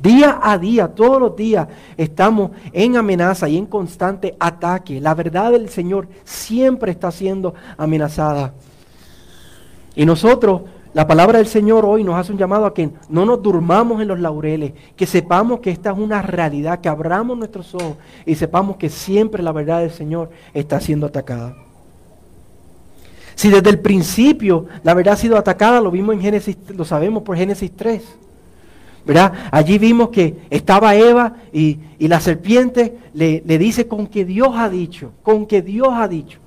Día 0.00 0.40
a 0.42 0.58
día, 0.58 0.88
todos 0.88 1.20
los 1.20 1.36
días, 1.36 1.68
estamos 1.96 2.50
en 2.72 2.96
amenaza 2.96 3.48
y 3.48 3.56
en 3.56 3.66
constante 3.66 4.36
ataque. 4.40 5.00
La 5.00 5.14
verdad 5.14 5.52
del 5.52 5.68
Señor 5.68 6.08
siempre 6.24 6.90
está 6.90 7.10
siendo 7.10 7.54
amenazada. 7.76 8.54
Y 9.94 10.04
nosotros, 10.04 10.62
la 10.92 11.06
palabra 11.06 11.38
del 11.38 11.46
Señor 11.46 11.84
hoy 11.84 12.02
nos 12.02 12.16
hace 12.16 12.32
un 12.32 12.38
llamado 12.38 12.66
a 12.66 12.74
que 12.74 12.90
no 13.08 13.24
nos 13.24 13.40
durmamos 13.42 14.02
en 14.02 14.08
los 14.08 14.18
laureles, 14.18 14.72
que 14.96 15.06
sepamos 15.06 15.60
que 15.60 15.70
esta 15.70 15.92
es 15.92 15.98
una 15.98 16.22
realidad, 16.22 16.80
que 16.80 16.88
abramos 16.88 17.38
nuestros 17.38 17.74
ojos 17.74 17.96
y 18.26 18.34
sepamos 18.34 18.76
que 18.76 18.90
siempre 18.90 19.42
la 19.42 19.52
verdad 19.52 19.80
del 19.80 19.90
Señor 19.90 20.30
está 20.52 20.80
siendo 20.80 21.06
atacada. 21.06 21.56
Si 23.36 23.48
desde 23.48 23.70
el 23.70 23.80
principio 23.80 24.66
la 24.82 24.94
verdad 24.94 25.14
ha 25.14 25.16
sido 25.16 25.36
atacada, 25.36 25.80
lo 25.80 25.90
vimos 25.90 26.14
en 26.14 26.20
Génesis, 26.20 26.56
lo 26.76 26.84
sabemos 26.84 27.22
por 27.22 27.36
Génesis 27.36 27.72
3. 27.74 28.23
Allí 29.50 29.78
vimos 29.78 30.08
que 30.08 30.36
estaba 30.50 30.94
Eva 30.94 31.34
y, 31.52 31.78
la 31.98 32.20
serpiente 32.20 32.98
le, 33.14 33.42
le, 33.46 33.58
dice 33.58 33.86
con 33.86 34.06
que 34.06 34.24
Dios 34.24 34.50
ha 34.54 34.68
dicho, 34.68 35.12
con 35.22 35.46
que 35.46 35.62
Dios 35.62 35.88
ha 35.92 36.06
dicho. 36.08 36.38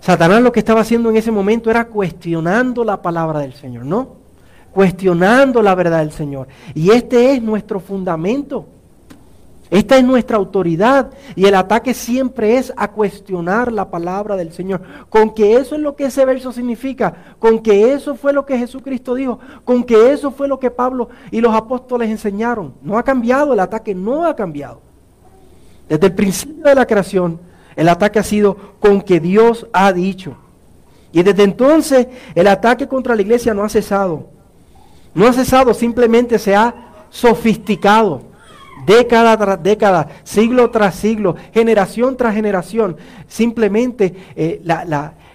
Satanás 0.00 0.42
lo 0.42 0.50
que 0.50 0.60
estaba 0.60 0.80
haciendo 0.80 1.10
en 1.10 1.16
ese 1.16 1.30
momento 1.30 1.70
era 1.70 1.86
cuestionando 1.86 2.84
la 2.84 3.00
palabra 3.00 3.40
del 3.40 3.52
Señor, 3.52 3.84
¿no? 3.84 4.16
Cuestionando 4.72 5.62
la 5.62 5.74
verdad 5.74 6.00
del 6.00 6.12
Señor. 6.12 6.48
Y 6.74 6.90
este 6.90 7.34
es 7.34 7.42
nuestro 7.42 7.78
fundamento. 7.78 8.66
Esta 9.72 9.96
es 9.96 10.04
nuestra 10.04 10.36
autoridad 10.36 11.12
y 11.34 11.46
el 11.46 11.54
ataque 11.54 11.94
siempre 11.94 12.58
es 12.58 12.74
a 12.76 12.88
cuestionar 12.88 13.72
la 13.72 13.90
palabra 13.90 14.36
del 14.36 14.52
Señor. 14.52 14.82
Con 15.08 15.32
que 15.32 15.56
eso 15.56 15.76
es 15.76 15.80
lo 15.80 15.96
que 15.96 16.04
ese 16.04 16.26
verso 16.26 16.52
significa, 16.52 17.14
con 17.38 17.58
que 17.60 17.94
eso 17.94 18.14
fue 18.14 18.34
lo 18.34 18.44
que 18.44 18.58
Jesucristo 18.58 19.14
dijo, 19.14 19.38
con 19.64 19.82
que 19.82 20.12
eso 20.12 20.30
fue 20.30 20.46
lo 20.46 20.58
que 20.58 20.70
Pablo 20.70 21.08
y 21.30 21.40
los 21.40 21.54
apóstoles 21.54 22.10
enseñaron. 22.10 22.74
No 22.82 22.98
ha 22.98 23.02
cambiado, 23.02 23.54
el 23.54 23.60
ataque 23.60 23.94
no 23.94 24.26
ha 24.26 24.36
cambiado. 24.36 24.82
Desde 25.88 26.08
el 26.08 26.12
principio 26.12 26.64
de 26.64 26.74
la 26.74 26.84
creación, 26.84 27.40
el 27.74 27.88
ataque 27.88 28.18
ha 28.18 28.24
sido 28.24 28.58
con 28.78 29.00
que 29.00 29.20
Dios 29.20 29.66
ha 29.72 29.90
dicho. 29.94 30.36
Y 31.12 31.22
desde 31.22 31.44
entonces 31.44 32.08
el 32.34 32.46
ataque 32.46 32.86
contra 32.86 33.16
la 33.16 33.22
iglesia 33.22 33.54
no 33.54 33.64
ha 33.64 33.70
cesado. 33.70 34.28
No 35.14 35.26
ha 35.26 35.32
cesado, 35.32 35.72
simplemente 35.72 36.38
se 36.38 36.54
ha 36.54 36.74
sofisticado 37.08 38.31
década 38.86 39.36
tras 39.36 39.62
década, 39.62 40.08
siglo 40.24 40.70
tras 40.70 40.94
siglo, 40.94 41.36
generación 41.52 42.16
tras 42.16 42.34
generación. 42.34 42.96
Simplemente 43.28 44.14
eh, 44.36 44.62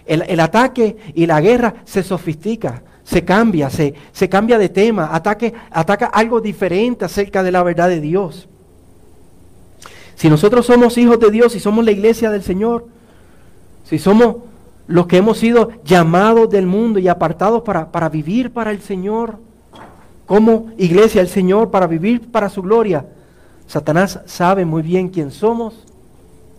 el, 0.05 0.39
ataque 0.39 0.97
y 1.13 1.25
la 1.25 1.41
guerra 1.41 1.75
se 1.85 2.03
sofistica, 2.03 2.83
se 3.03 3.23
cambia, 3.23 3.69
se, 3.69 3.93
se 4.11 4.29
cambia 4.29 4.57
de 4.57 4.69
tema, 4.69 5.09
ataque, 5.13 5.53
ataca 5.71 6.07
algo 6.07 6.41
diferente 6.41 7.05
acerca 7.05 7.43
de 7.43 7.51
la 7.51 7.63
verdad 7.63 7.89
de 7.89 8.01
Dios. 8.01 8.47
Si 10.15 10.29
nosotros 10.29 10.65
somos 10.65 10.97
hijos 10.97 11.19
de 11.19 11.29
Dios, 11.29 11.53
si 11.53 11.59
somos 11.59 11.85
la 11.85 11.91
iglesia 11.91 12.31
del 12.31 12.41
Señor, 12.41 12.87
si 13.83 13.99
somos 13.99 14.37
los 14.87 15.05
que 15.05 15.17
hemos 15.17 15.37
sido 15.37 15.71
llamados 15.83 16.49
del 16.49 16.65
mundo 16.65 16.97
y 16.97 17.07
apartados 17.07 17.61
para, 17.61 17.91
para 17.91 18.09
vivir 18.09 18.51
para 18.51 18.71
el 18.71 18.81
Señor, 18.81 19.37
como 20.25 20.71
iglesia 20.77 21.21
del 21.21 21.29
Señor, 21.29 21.71
para 21.71 21.87
vivir 21.87 22.31
para 22.31 22.49
su 22.49 22.61
gloria, 22.61 23.05
Satanás 23.67 24.21
sabe 24.25 24.65
muy 24.65 24.81
bien 24.81 25.09
quién 25.09 25.29
somos 25.29 25.75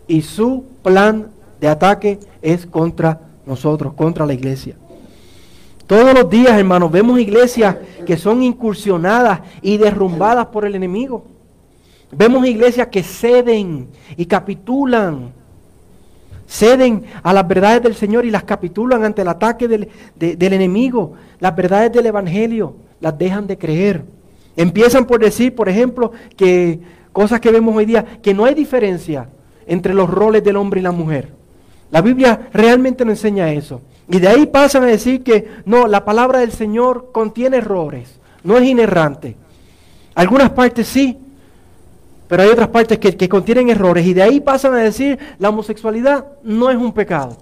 y 0.07 0.23
su 0.23 0.65
plan 0.83 1.29
de 1.61 1.69
ataque 1.69 2.21
es 2.43 2.67
contra 2.67 3.21
nosotros, 3.47 3.95
contra 3.95 4.27
la 4.27 4.35
iglesia. 4.35 4.77
Todos 5.87 6.13
los 6.13 6.29
días, 6.29 6.59
hermanos, 6.59 6.93
vemos 6.93 7.19
iglesias 7.19 7.77
que 8.07 8.19
son 8.19 8.43
incursionadas 8.43 9.41
y 9.63 9.79
derrumbadas 9.79 10.47
por 10.49 10.67
el 10.67 10.75
enemigo. 10.75 11.25
Vemos 12.13 12.47
iglesias 12.47 12.89
que 12.89 13.03
ceden 13.03 13.89
y 14.17 14.27
capitulan. 14.27 15.33
Ceden 16.47 17.05
a 17.23 17.33
las 17.33 17.49
verdades 17.49 17.83
del 17.83 17.95
Señor 17.95 18.27
y 18.27 18.31
las 18.31 18.45
capitulan 18.45 19.03
ante 19.05 19.23
el 19.23 19.29
ataque 19.29 19.67
del, 19.67 19.89
del 20.17 20.53
enemigo. 20.53 21.15
Las 21.41 21.57
verdades 21.57 21.91
del 21.91 22.07
Evangelio 22.07 22.77
las 23.01 23.17
dejan 23.17 23.47
de 23.47 23.57
creer. 23.57 24.05
Empiezan 24.57 25.07
por 25.07 25.21
decir, 25.21 25.55
por 25.55 25.69
ejemplo, 25.69 26.13
que 26.37 26.81
Cosas 27.13 27.41
que 27.41 27.51
vemos 27.51 27.77
hoy 27.77 27.87
día, 27.87 28.05
que 28.23 28.35
no 28.35 28.45
hay 28.45 28.55
diferencia 28.55 29.29
entre 29.67 29.95
los 29.95 30.09
roles 30.09 30.43
del 30.45 30.57
hombre 30.57 30.81
y 30.81 30.83
la 30.83 30.93
mujer. 30.93 31.33
La 31.91 32.03
Biblia 32.03 32.49
realmente 32.53 33.05
no 33.05 33.11
enseña 33.11 33.53
eso. 33.53 33.81
Y 34.09 34.19
de 34.19 34.29
ahí 34.29 34.47
pasan 34.47 34.85
a 34.85 34.87
decir 34.87 35.23
que 35.23 35.49
no, 35.65 35.87
la 35.87 36.05
palabra 36.05 36.41
del 36.41 36.53
Señor 36.53 37.11
contiene 37.13 37.59
errores, 37.59 38.19
no 38.43 38.57
es 38.57 38.65
inerrante. 38.65 39.37
Algunas 40.15 40.51
partes 40.51 40.87
sí, 40.87 41.19
pero 42.27 42.43
hay 42.43 42.49
otras 42.49 42.69
partes 42.69 42.99
que, 42.99 43.17
que, 43.17 43.29
contienen 43.29 43.69
errores. 43.69 44.07
Y 44.07 44.15
de 44.15 44.23
ahí 44.23 44.41
pasan 44.41 44.75
a 44.75 44.79
decir 44.79 45.19
la 45.39 45.51
homosexualidad 45.51 46.27
no 46.43 46.71
es 46.71 46.77
un 46.77 46.93
pecado. 46.93 47.37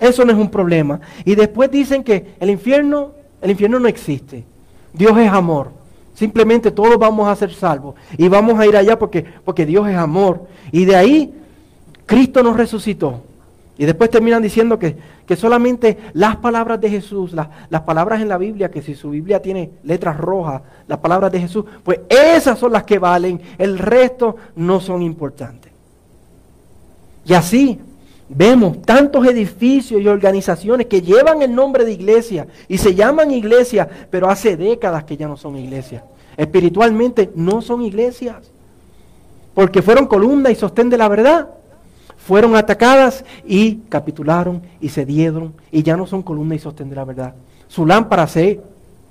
Eso 0.00 0.24
no 0.24 0.32
es 0.32 0.38
un 0.38 0.50
problema. 0.50 1.00
Y 1.24 1.34
después 1.34 1.70
dicen 1.70 2.02
que 2.02 2.34
el 2.40 2.50
infierno, 2.50 3.12
el 3.40 3.50
infierno 3.50 3.78
no 3.78 3.88
existe. 3.88 4.44
Dios 4.92 5.16
es 5.18 5.28
amor. 5.28 5.83
Simplemente 6.14 6.70
todos 6.70 6.96
vamos 6.96 7.28
a 7.28 7.34
ser 7.34 7.52
salvos 7.52 7.96
y 8.16 8.28
vamos 8.28 8.58
a 8.58 8.66
ir 8.66 8.76
allá 8.76 8.98
porque, 8.98 9.24
porque 9.44 9.66
Dios 9.66 9.88
es 9.88 9.96
amor. 9.96 10.46
Y 10.70 10.84
de 10.84 10.96
ahí 10.96 11.34
Cristo 12.06 12.42
nos 12.42 12.56
resucitó. 12.56 13.22
Y 13.76 13.84
después 13.86 14.08
terminan 14.08 14.40
diciendo 14.40 14.78
que, 14.78 14.96
que 15.26 15.34
solamente 15.34 15.98
las 16.12 16.36
palabras 16.36 16.80
de 16.80 16.88
Jesús, 16.88 17.32
las, 17.32 17.48
las, 17.70 17.82
palabras 17.82 18.20
en 18.20 18.28
la 18.28 18.38
Biblia, 18.38 18.70
que 18.70 18.82
si 18.82 18.94
su 18.94 19.10
Biblia 19.10 19.42
tiene 19.42 19.70
letras 19.82 20.16
rojas, 20.16 20.62
las 20.86 20.98
palabras 20.98 21.32
de 21.32 21.40
Jesús, 21.40 21.64
pues 21.82 22.00
esas 22.08 22.56
son 22.56 22.72
las 22.72 22.84
que 22.84 23.00
valen, 23.00 23.40
el 23.58 23.78
resto 23.78 24.36
no 24.54 24.78
son 24.78 25.02
importantes. 25.02 25.72
Y 27.26 27.34
así 27.34 27.80
Vemos 28.28 28.80
tantos 28.82 29.26
edificios 29.26 30.00
y 30.00 30.08
organizaciones 30.08 30.86
que 30.86 31.02
llevan 31.02 31.42
el 31.42 31.54
nombre 31.54 31.84
de 31.84 31.92
iglesia 31.92 32.46
y 32.68 32.78
se 32.78 32.94
llaman 32.94 33.30
iglesia, 33.30 33.88
pero 34.10 34.30
hace 34.30 34.56
décadas 34.56 35.04
que 35.04 35.16
ya 35.16 35.28
no 35.28 35.36
son 35.36 35.58
iglesias. 35.58 36.02
Espiritualmente 36.36 37.30
no 37.34 37.60
son 37.60 37.82
iglesias, 37.82 38.50
porque 39.52 39.82
fueron 39.82 40.06
columna 40.06 40.50
y 40.50 40.54
sostén 40.54 40.88
de 40.88 40.98
la 40.98 41.08
verdad. 41.08 41.48
Fueron 42.16 42.56
atacadas 42.56 43.24
y 43.44 43.76
capitularon 43.90 44.62
y 44.80 44.88
cedieron 44.88 45.52
y 45.70 45.82
ya 45.82 45.94
no 45.96 46.06
son 46.06 46.22
columna 46.22 46.54
y 46.54 46.58
sostén 46.58 46.88
de 46.88 46.96
la 46.96 47.04
verdad. 47.04 47.34
Su 47.68 47.84
lámpara 47.84 48.26
se 48.26 48.60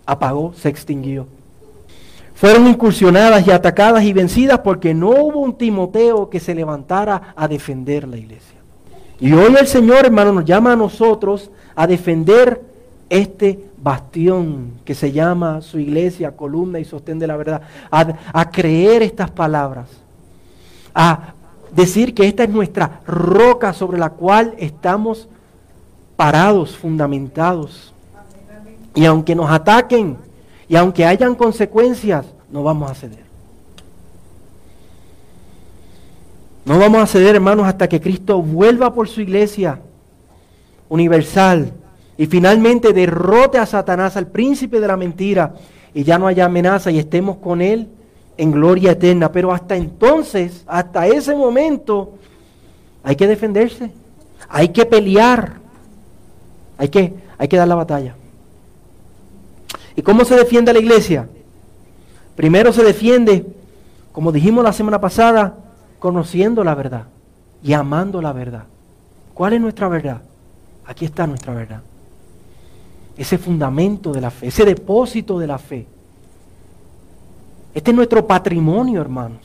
apagó, 0.06 0.54
se 0.56 0.70
extinguió. 0.70 1.28
Fueron 2.34 2.68
incursionadas 2.68 3.46
y 3.46 3.52
atacadas 3.52 4.04
y 4.04 4.12
vencidas 4.12 4.60
porque 4.60 4.96
no 4.96 5.12
hubo 5.12 5.42
un 5.42 5.56
Timoteo 5.56 6.32
que 6.32 6.40
se 6.40 6.56
levantara 6.56 7.34
a 7.36 7.48
defender 7.48 8.08
la 8.08 8.18
iglesia. 8.18 8.63
Y 9.20 9.32
hoy 9.34 9.56
el 9.60 9.68
Señor, 9.68 10.06
hermano, 10.06 10.34
nos 10.34 10.46
llama 10.46 10.74
a 10.74 10.76
nosotros 10.76 11.50
a 11.76 11.88
defender 11.88 12.62
este 13.10 13.64
bastión 13.78 14.74
que 14.86 14.96
se 14.96 15.12
llama 15.12 15.62
su 15.62 15.78
iglesia, 15.78 16.36
columna 16.36 16.80
y 16.80 16.86
sostén 16.86 17.20
de 17.20 17.28
la 17.28 17.36
verdad, 17.36 17.62
a, 17.92 18.50
creer 18.50 19.04
estas 19.04 19.30
palabras, 19.30 19.88
a 20.96 21.34
decir 21.72 22.14
que 22.14 22.28
esta 22.28 22.44
es 22.44 22.50
nuestra 22.50 23.02
roca 23.06 23.74
sobre 23.74 24.00
la 24.00 24.10
cual 24.10 24.56
estamos 24.58 25.28
parados, 26.16 26.78
fundamentados. 26.78 27.94
Y 28.96 29.06
aunque 29.06 29.36
nos 29.36 29.50
ataquen 29.52 30.18
y 30.70 30.76
aunque 30.76 31.06
hayan 31.06 31.36
consecuencias, 31.36 32.26
no 32.52 32.64
vamos 32.64 32.90
a 32.90 32.96
ceder. 32.96 33.23
No 36.66 36.80
vamos 36.80 37.02
a 37.02 37.08
ceder, 37.08 37.36
hermanos, 37.36 37.68
hasta 37.68 37.90
que 37.90 38.00
Cristo 38.00 38.42
vuelva 38.42 38.94
por 38.94 39.10
su 39.10 39.22
iglesia 39.22 39.80
universal 40.88 41.74
y 42.18 42.26
finalmente 42.28 42.94
derrote 42.94 43.58
a 43.58 43.66
Satanás, 43.66 44.16
al 44.16 44.28
príncipe 44.28 44.80
de 44.80 44.88
la 44.88 44.96
mentira, 44.96 45.56
y 45.94 46.04
ya 46.04 46.18
no 46.18 46.28
haya 46.28 46.46
amenaza 46.46 46.90
y 46.90 47.00
estemos 47.00 47.38
con 47.38 47.62
él 47.62 47.90
en 48.38 48.52
gloria 48.52 48.92
eterna. 48.92 49.32
Pero 49.32 49.52
hasta 49.52 49.76
entonces, 49.76 50.64
hasta 50.68 51.08
ese 51.08 51.36
momento, 51.36 52.14
hay 53.04 53.16
que 53.16 53.28
defenderse. 53.28 53.92
Hay 54.48 54.70
que 54.70 54.86
pelear. 54.86 55.58
Hay 56.78 56.88
que, 56.88 57.14
hay 57.38 57.48
que 57.48 57.58
dar 57.58 57.68
la 57.68 57.76
batalla. 57.76 58.16
¿Y 59.96 60.02
cómo 60.02 60.26
se 60.26 60.36
defiende 60.36 60.74
la 60.74 60.80
iglesia? 60.80 61.28
Primero 62.36 62.74
se 62.74 62.84
defiende, 62.84 63.46
como 64.12 64.32
dijimos 64.32 64.64
la 64.64 64.74
semana 64.74 65.00
pasada, 65.00 65.56
conociendo 66.04 66.66
la 66.66 66.76
verdad 66.76 67.06
y 67.64 67.72
amando 67.72 68.22
la 68.22 68.34
verdad. 68.34 68.66
¿Cuál 69.34 69.54
es 69.54 69.62
nuestra 69.62 69.88
verdad? 69.88 70.22
Aquí 70.86 71.06
está 71.06 71.26
nuestra 71.26 71.54
verdad. 71.54 71.82
Ese 73.16 73.38
fundamento 73.38 74.12
de 74.12 74.20
la 74.20 74.30
fe, 74.30 74.48
ese 74.48 74.66
depósito 74.66 75.40
de 75.40 75.48
la 75.48 75.58
fe. 75.58 75.88
Este 77.74 77.92
es 77.92 77.96
nuestro 77.96 78.28
patrimonio, 78.28 79.00
hermanos. 79.00 79.40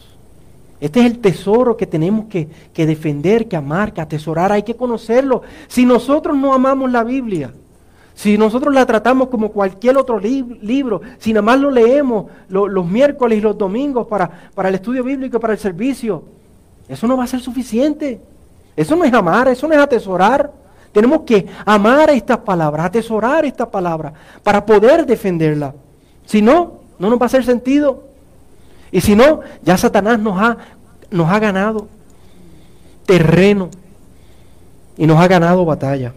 Este 0.80 0.98
es 0.98 1.06
el 1.06 1.20
tesoro 1.20 1.76
que 1.76 1.86
tenemos 1.86 2.26
que, 2.26 2.48
que, 2.72 2.86
defender, 2.86 3.46
que 3.46 3.54
amar, 3.54 3.92
que 3.92 4.00
atesorar. 4.00 4.50
Hay 4.50 4.64
que 4.64 4.74
conocerlo. 4.74 5.42
Si 5.68 5.86
nosotros 5.86 6.36
no 6.36 6.52
amamos 6.52 6.90
la 6.90 7.04
Biblia, 7.04 7.52
si 8.16 8.36
nosotros 8.36 8.74
la 8.74 8.84
tratamos 8.84 9.28
como 9.28 9.52
cualquier 9.52 9.96
otro 9.96 10.18
libro, 10.18 11.02
si 11.20 11.32
nada 11.32 11.42
más 11.42 11.60
lo 11.60 11.70
leemos 11.70 12.26
los 12.48 12.84
miércoles 12.84 13.38
y 13.38 13.42
los 13.42 13.56
domingos 13.56 14.08
para, 14.08 14.50
para 14.56 14.70
el 14.70 14.74
estudio 14.74 15.04
bíblico 15.04 15.38
para 15.38 15.52
el 15.52 15.60
servicio, 15.60 16.36
eso 16.88 17.06
no 17.06 17.16
va 17.16 17.24
a 17.24 17.28
ser 17.28 17.40
suficiente. 17.40 18.20
Eso 18.76 18.96
no 18.96 19.04
es 19.04 19.12
amar, 19.12 19.48
eso 19.48 19.66
no 19.66 19.74
es 19.74 19.80
atesorar. 19.80 20.50
Tenemos 20.92 21.22
que 21.22 21.46
amar 21.64 22.10
estas 22.10 22.38
palabras, 22.38 22.86
atesorar 22.86 23.44
esta 23.44 23.70
palabra 23.70 24.12
para 24.42 24.64
poder 24.64 25.04
defenderla. 25.04 25.74
Si 26.24 26.40
no, 26.40 26.80
no 26.98 27.10
nos 27.10 27.18
va 27.18 27.24
a 27.24 27.26
hacer 27.26 27.44
sentido. 27.44 28.04
Y 28.90 29.00
si 29.00 29.14
no, 29.14 29.40
ya 29.62 29.76
Satanás 29.76 30.18
nos 30.18 30.40
ha, 30.40 30.56
nos 31.10 31.28
ha 31.30 31.38
ganado 31.38 31.88
terreno 33.04 33.68
y 34.96 35.06
nos 35.06 35.18
ha 35.18 35.28
ganado 35.28 35.64
batalla. 35.64 36.14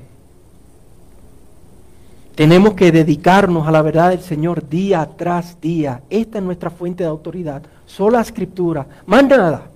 Tenemos 2.35 2.75
que 2.75 2.91
dedicarnos 2.91 3.67
a 3.67 3.71
la 3.71 3.81
verdad 3.81 4.11
del 4.11 4.21
Señor 4.21 4.69
día 4.69 5.09
tras 5.17 5.59
día. 5.59 6.01
Esta 6.09 6.37
es 6.37 6.43
nuestra 6.43 6.69
fuente 6.69 7.03
de 7.03 7.09
autoridad. 7.09 7.61
Sola 7.85 8.21
escritura. 8.21 8.85
Más 9.05 9.23
nada. 9.25 9.70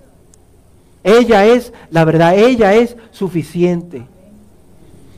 Ella 1.05 1.45
es 1.45 1.71
la 1.91 2.03
verdad. 2.03 2.35
Ella 2.35 2.73
es 2.73 2.97
suficiente. 3.11 4.07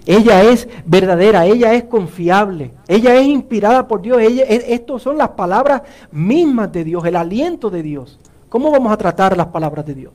Ella 0.07 0.41
es 0.41 0.69
verdadera, 0.85 1.45
ella 1.45 1.73
es 1.73 1.83
confiable, 1.83 2.71
ella 2.87 3.15
es 3.15 3.27
inspirada 3.27 3.89
por 3.89 4.01
Dios. 4.01 4.21
Ella, 4.21 4.43
estos 4.43 5.03
son 5.03 5.17
las 5.17 5.29
palabras 5.31 5.81
mismas 6.11 6.71
de 6.71 6.85
Dios, 6.85 7.05
el 7.05 7.17
aliento 7.17 7.69
de 7.69 7.83
Dios. 7.83 8.17
¿Cómo 8.47 8.71
vamos 8.71 8.93
a 8.93 8.97
tratar 8.97 9.35
las 9.35 9.47
palabras 9.47 9.85
de 9.85 9.95
Dios? 9.95 10.13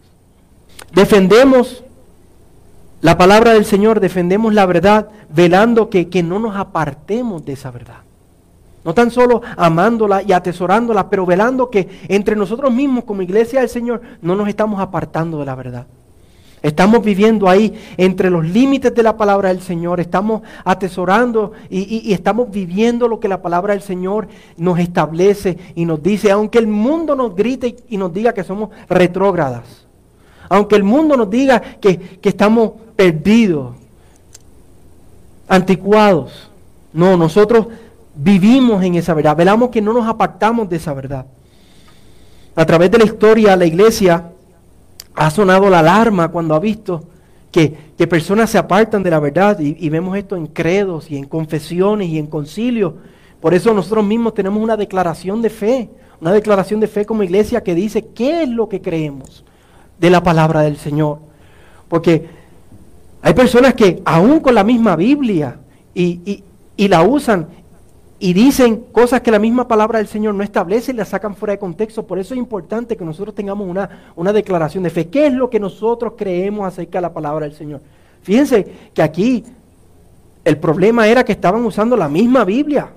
Defendemos 0.95 1.85
la 3.03 3.19
palabra 3.19 3.53
del 3.53 3.67
Señor, 3.67 4.01
defendemos 4.01 4.55
la 4.55 4.65
verdad, 4.65 5.11
velando 5.29 5.91
que, 5.91 6.09
que 6.09 6.23
no 6.23 6.39
nos 6.39 6.57
apartemos 6.57 7.45
de 7.45 7.53
esa 7.53 7.71
verdad. 7.71 7.99
No 8.85 8.95
tan 8.95 9.11
solo 9.11 9.43
amándola 9.57 10.23
y 10.23 10.33
atesorándola, 10.33 11.09
pero 11.09 11.25
velando 11.25 11.71
que 11.71 11.89
entre 12.09 12.35
nosotros 12.35 12.73
mismos 12.73 13.05
como 13.05 13.23
iglesia 13.23 13.61
del 13.61 13.69
Señor 13.69 14.03
no 14.21 14.35
nos 14.35 14.49
estamos 14.49 14.81
apartando 14.81 15.39
de 15.39 15.47
la 15.47 15.55
verdad. 15.55 15.87
Estamos 16.63 17.05
viviendo 17.05 17.49
ahí 17.49 17.75
entre 17.97 18.31
los 18.31 18.45
límites 18.45 18.95
de 18.95 19.03
la 19.03 19.17
palabra 19.17 19.49
del 19.49 19.61
Señor, 19.61 19.99
estamos 19.99 20.43
atesorando 20.65 21.53
y, 21.69 22.13
estamos 22.13 22.53
viviendo 22.53 23.09
lo 23.09 23.19
que 23.19 23.27
la 23.27 23.43
palabra 23.43 23.75
del 23.75 23.83
Señor 23.83 24.29
nos 24.57 24.79
establece 24.79 25.59
y 25.75 25.85
nos 25.85 26.01
dice, 26.01 26.31
aunque 26.31 26.59
el 26.59 26.69
mundo 26.69 27.17
nos 27.17 27.35
grite 27.35 27.75
y 27.89 27.97
nos 27.97 28.13
diga 28.13 28.33
que 28.33 28.45
somos 28.45 28.71
retrógradas, 28.89 29.87
aunque 30.49 30.77
el 30.77 30.85
mundo 30.85 31.17
nos 31.17 31.29
diga 31.29 31.61
que, 31.61 31.99
que 31.99 32.29
estamos 32.29 32.73
perdidos, 32.95 33.75
anticuados, 35.49 36.49
no, 36.93 37.17
nosotros 37.17 37.67
vivimos 38.15 38.83
en 38.83 38.95
esa 38.95 39.15
verdad, 39.15 39.37
velamos 39.37 39.71
que 39.71 39.81
no 39.81 39.93
nos 39.93 40.07
apartamos 40.07 40.69
de 40.69 40.77
esa 40.77 40.93
verdad. 40.95 41.27
A 42.55 42.67
través 42.67 42.91
de 42.91 42.99
la 42.99 43.05
historia, 43.05 43.57
la 43.57 43.65
iglesia 43.65 44.31
ha 45.15 45.31
sonado 45.31 45.71
la 45.71 45.81
alarma 45.81 46.29
cuando 46.29 46.55
ha 46.55 46.59
visto 46.59 47.05
que, 47.51 47.93
personas 48.09 48.51
se 48.51 48.59
apartan 48.59 49.05
de 49.05 49.11
la 49.11 49.21
verdad 49.21 49.61
y, 49.61 49.89
vemos 49.89 50.19
esto 50.19 50.35
en 50.35 50.49
credos 50.49 51.09
y 51.09 51.17
en 51.17 51.25
confesiones 51.25 52.09
y 52.09 52.19
en 52.19 52.27
concilios. 52.27 52.95
Por 53.41 53.55
eso 53.55 53.73
nosotros 53.73 54.05
mismos 54.05 54.35
tenemos 54.35 54.61
una 54.61 54.77
declaración 54.77 55.41
de 55.41 55.51
fe, 55.51 55.89
una 56.21 56.33
declaración 56.33 56.81
de 56.81 56.89
fe 56.89 57.07
como 57.07 57.23
iglesia 57.23 57.63
que 57.63 57.77
dice 57.77 58.07
qué 58.07 58.43
es 58.43 58.49
lo 58.49 58.69
que 58.69 58.81
creemos 58.81 59.45
de 60.01 60.11
la 60.11 60.21
palabra 60.21 60.63
del 60.63 60.79
Señor. 60.79 61.19
Porque 61.89 62.27
hay 63.23 63.35
personas 63.35 63.75
que 63.75 64.03
aún 64.05 64.41
con 64.41 64.57
la 64.57 64.65
misma 64.65 64.97
Biblia 64.97 65.59
y, 65.95 66.43
y 66.77 66.89
la 66.89 67.03
usan 67.03 67.47
y 68.23 68.35
dicen 68.35 68.85
cosas 68.93 69.21
que 69.21 69.33
la 69.33 69.41
misma 69.41 69.67
palabra 69.67 69.99
del 69.99 70.07
Señor 70.07 70.37
no 70.37 70.45
establece 70.45 70.93
y 70.93 70.95
las 70.95 71.09
sacan 71.09 71.35
fuera 71.35 71.55
de 71.55 71.59
contexto. 71.59 72.07
Por 72.07 72.21
eso 72.21 72.35
es 72.35 72.39
importante 72.39 72.97
que 72.97 73.05
nosotros 73.05 73.35
tengamos 73.35 73.69
una, 73.69 74.13
una 74.15 74.33
declaración 74.33 74.85
de 74.85 74.91
fe. 74.91 75.09
¿Qué 75.09 75.27
es 75.27 75.33
lo 75.33 75.51
que 75.51 75.59
nosotros 75.59 76.13
creemos 76.17 76.65
acerca 76.65 76.99
de 76.99 77.03
la 77.03 77.13
palabra 77.13 77.47
del 77.47 77.57
Señor? 77.57 77.81
Fíjense 78.23 78.65
que 78.95 79.03
aquí 79.03 79.43
el 80.45 80.57
problema 80.57 81.09
era 81.09 81.25
que 81.25 81.33
estaban 81.33 81.65
usando 81.65 81.97
la 81.97 82.09
misma 82.09 82.45
Biblia 82.45 82.91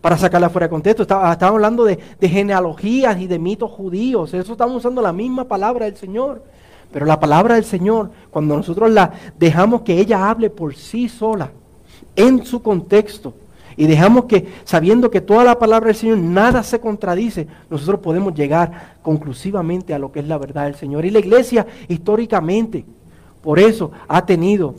para 0.00 0.18
sacarla 0.18 0.50
fuera 0.50 0.66
de 0.66 0.70
contexto. 0.70 1.02
Estaban 1.02 1.30
estaba 1.30 1.52
hablando 1.52 1.84
de, 1.84 2.00
de, 2.18 2.28
genealogías 2.28 3.16
y 3.20 3.28
de 3.28 3.38
mitos 3.38 3.70
judíos. 3.70 4.34
Eso 4.34 4.54
estaban 4.54 4.74
usando 4.74 5.00
la 5.00 5.12
misma 5.12 5.44
palabra 5.44 5.84
del 5.84 5.96
Señor. 5.96 6.42
Pero 6.90 7.06
la 7.06 7.20
palabra 7.20 7.54
del 7.54 7.64
Señor, 7.64 8.10
cuando 8.28 8.56
nosotros 8.56 8.90
la 8.90 9.12
dejamos 9.38 9.82
que 9.82 10.00
ella 10.00 10.28
hable 10.28 10.50
por 10.50 10.74
sí 10.74 11.08
sola, 11.08 11.52
en 12.16 12.44
su 12.44 12.60
contexto, 12.60 13.34
y 13.76 13.86
dejamos 13.86 14.24
que, 14.24 14.46
sabiendo 14.64 15.10
que 15.10 15.20
toda 15.20 15.44
la 15.44 15.58
palabra 15.58 15.88
del 15.88 15.96
Señor 15.96 16.18
nada 16.18 16.62
se 16.62 16.80
contradice, 16.80 17.46
nosotros 17.70 18.00
podemos 18.00 18.34
llegar 18.34 18.96
conclusivamente 19.02 19.94
a 19.94 19.98
lo 19.98 20.12
que 20.12 20.20
es 20.20 20.28
la 20.28 20.38
verdad 20.38 20.64
del 20.64 20.76
Señor. 20.76 21.04
Y 21.04 21.10
la 21.10 21.18
iglesia 21.18 21.66
históricamente, 21.88 22.84
por 23.42 23.58
eso 23.58 23.90
ha 24.06 24.24
tenido 24.24 24.74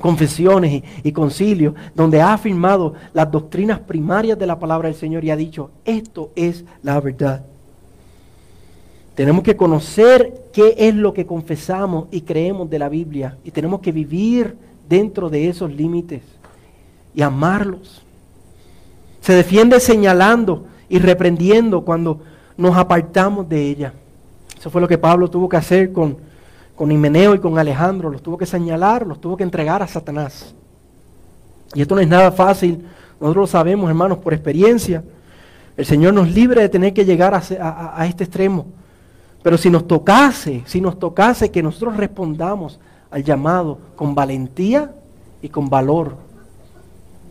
confesiones 0.00 0.82
y, 1.02 1.12
concilios 1.12 1.74
donde 1.94 2.20
ha 2.20 2.32
afirmado 2.32 2.94
las 3.12 3.30
doctrinas 3.30 3.78
primarias 3.80 4.38
de 4.38 4.46
la 4.46 4.58
palabra 4.58 4.88
del 4.88 4.96
Señor 4.96 5.24
y 5.24 5.30
ha 5.30 5.36
dicho, 5.36 5.70
esto 5.84 6.30
es 6.34 6.64
la 6.82 7.00
verdad. 7.00 7.44
Tenemos 9.14 9.44
que 9.44 9.56
conocer 9.56 10.48
qué 10.52 10.74
es 10.76 10.94
lo 10.94 11.12
que 11.14 11.26
confesamos 11.26 12.06
y 12.10 12.22
creemos 12.22 12.68
de 12.68 12.80
la 12.80 12.88
Biblia 12.88 13.38
y 13.44 13.52
tenemos 13.52 13.80
que 13.80 13.92
vivir 13.92 14.56
dentro 14.88 15.30
de 15.30 15.48
esos 15.48 15.72
límites 15.72 16.22
y 17.14 17.22
amarlos. 17.22 18.02
Se 19.20 19.32
defiende 19.32 19.80
señalando 19.80 20.66
y 20.88 20.98
reprendiendo 20.98 21.82
cuando 21.82 22.20
nos 22.56 22.76
apartamos 22.76 23.48
de 23.48 23.68
ella. 23.68 23.92
Eso 24.58 24.70
fue 24.70 24.80
lo 24.80 24.88
que 24.88 24.98
Pablo 24.98 25.28
tuvo 25.28 25.48
que 25.48 25.56
hacer 25.56 25.92
con, 25.92 26.16
con 26.74 26.90
Himeneo 26.90 27.34
y 27.34 27.38
con 27.38 27.58
Alejandro. 27.58 28.10
Los 28.10 28.22
tuvo 28.22 28.38
que 28.38 28.46
señalar, 28.46 29.06
los 29.06 29.20
tuvo 29.20 29.36
que 29.36 29.42
entregar 29.42 29.82
a 29.82 29.86
Satanás. 29.86 30.54
Y 31.74 31.82
esto 31.82 31.94
no 31.94 32.00
es 32.00 32.08
nada 32.08 32.32
fácil. 32.32 32.84
Nosotros 33.20 33.42
lo 33.42 33.46
sabemos, 33.46 33.88
hermanos, 33.88 34.18
por 34.18 34.34
experiencia. 34.34 35.02
El 35.76 35.86
Señor 35.86 36.14
nos 36.14 36.30
libre 36.30 36.60
de 36.60 36.68
tener 36.68 36.92
que 36.92 37.04
llegar 37.04 37.34
a, 37.34 38.00
a 38.00 38.06
este 38.06 38.24
extremo. 38.24 38.66
Pero 39.42 39.58
si 39.58 39.70
nos 39.70 39.86
tocase, 39.86 40.62
si 40.66 40.80
nos 40.80 40.98
tocase 40.98 41.50
que 41.50 41.62
nosotros 41.62 41.96
respondamos 41.96 42.80
al 43.10 43.22
llamado 43.22 43.78
con 43.96 44.14
valentía 44.14 44.94
y 45.42 45.48
con 45.48 45.68
valor, 45.68 46.16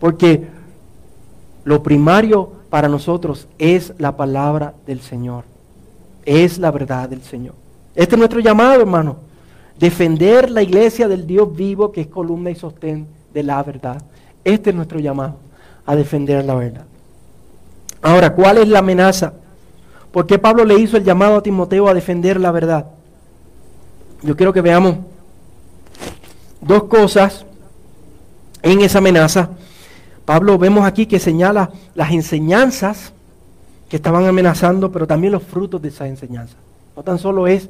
porque 0.03 0.47
lo 1.63 1.81
primario 1.81 2.51
para 2.69 2.89
nosotros 2.89 3.47
es 3.57 3.93
la 3.99 4.17
palabra 4.17 4.73
del 4.85 4.99
Señor. 4.99 5.45
Es 6.25 6.57
la 6.57 6.71
verdad 6.71 7.07
del 7.07 7.21
Señor. 7.21 7.55
Este 7.95 8.15
es 8.15 8.19
nuestro 8.19 8.41
llamado, 8.41 8.81
hermano. 8.81 9.15
Defender 9.79 10.51
la 10.51 10.61
iglesia 10.61 11.07
del 11.07 11.25
Dios 11.25 11.55
vivo 11.55 11.93
que 11.93 12.01
es 12.01 12.07
columna 12.07 12.49
y 12.49 12.55
sostén 12.55 13.07
de 13.33 13.43
la 13.43 13.63
verdad. 13.63 14.01
Este 14.43 14.71
es 14.71 14.75
nuestro 14.75 14.99
llamado 14.99 15.37
a 15.85 15.95
defender 15.95 16.43
la 16.43 16.55
verdad. 16.55 16.85
Ahora, 18.01 18.33
¿cuál 18.35 18.57
es 18.57 18.67
la 18.67 18.79
amenaza? 18.79 19.31
¿Por 20.11 20.27
qué 20.27 20.37
Pablo 20.37 20.65
le 20.65 20.77
hizo 20.79 20.97
el 20.97 21.05
llamado 21.05 21.37
a 21.37 21.43
Timoteo 21.43 21.87
a 21.87 21.93
defender 21.93 22.41
la 22.41 22.51
verdad? 22.51 22.87
Yo 24.21 24.35
quiero 24.35 24.51
que 24.51 24.59
veamos 24.59 24.97
dos 26.59 26.83
cosas 26.83 27.45
en 28.63 28.81
esa 28.81 28.97
amenaza 28.97 29.51
Pablo 30.25 30.57
vemos 30.57 30.85
aquí 30.85 31.05
que 31.05 31.19
señala 31.19 31.71
las 31.95 32.11
enseñanzas 32.11 33.13
que 33.89 33.97
estaban 33.97 34.25
amenazando, 34.25 34.91
pero 34.91 35.05
también 35.05 35.33
los 35.33 35.43
frutos 35.43 35.81
de 35.81 35.89
esas 35.89 36.07
enseñanzas. 36.07 36.57
No 36.95 37.03
tan 37.03 37.19
solo 37.19 37.47
es 37.47 37.69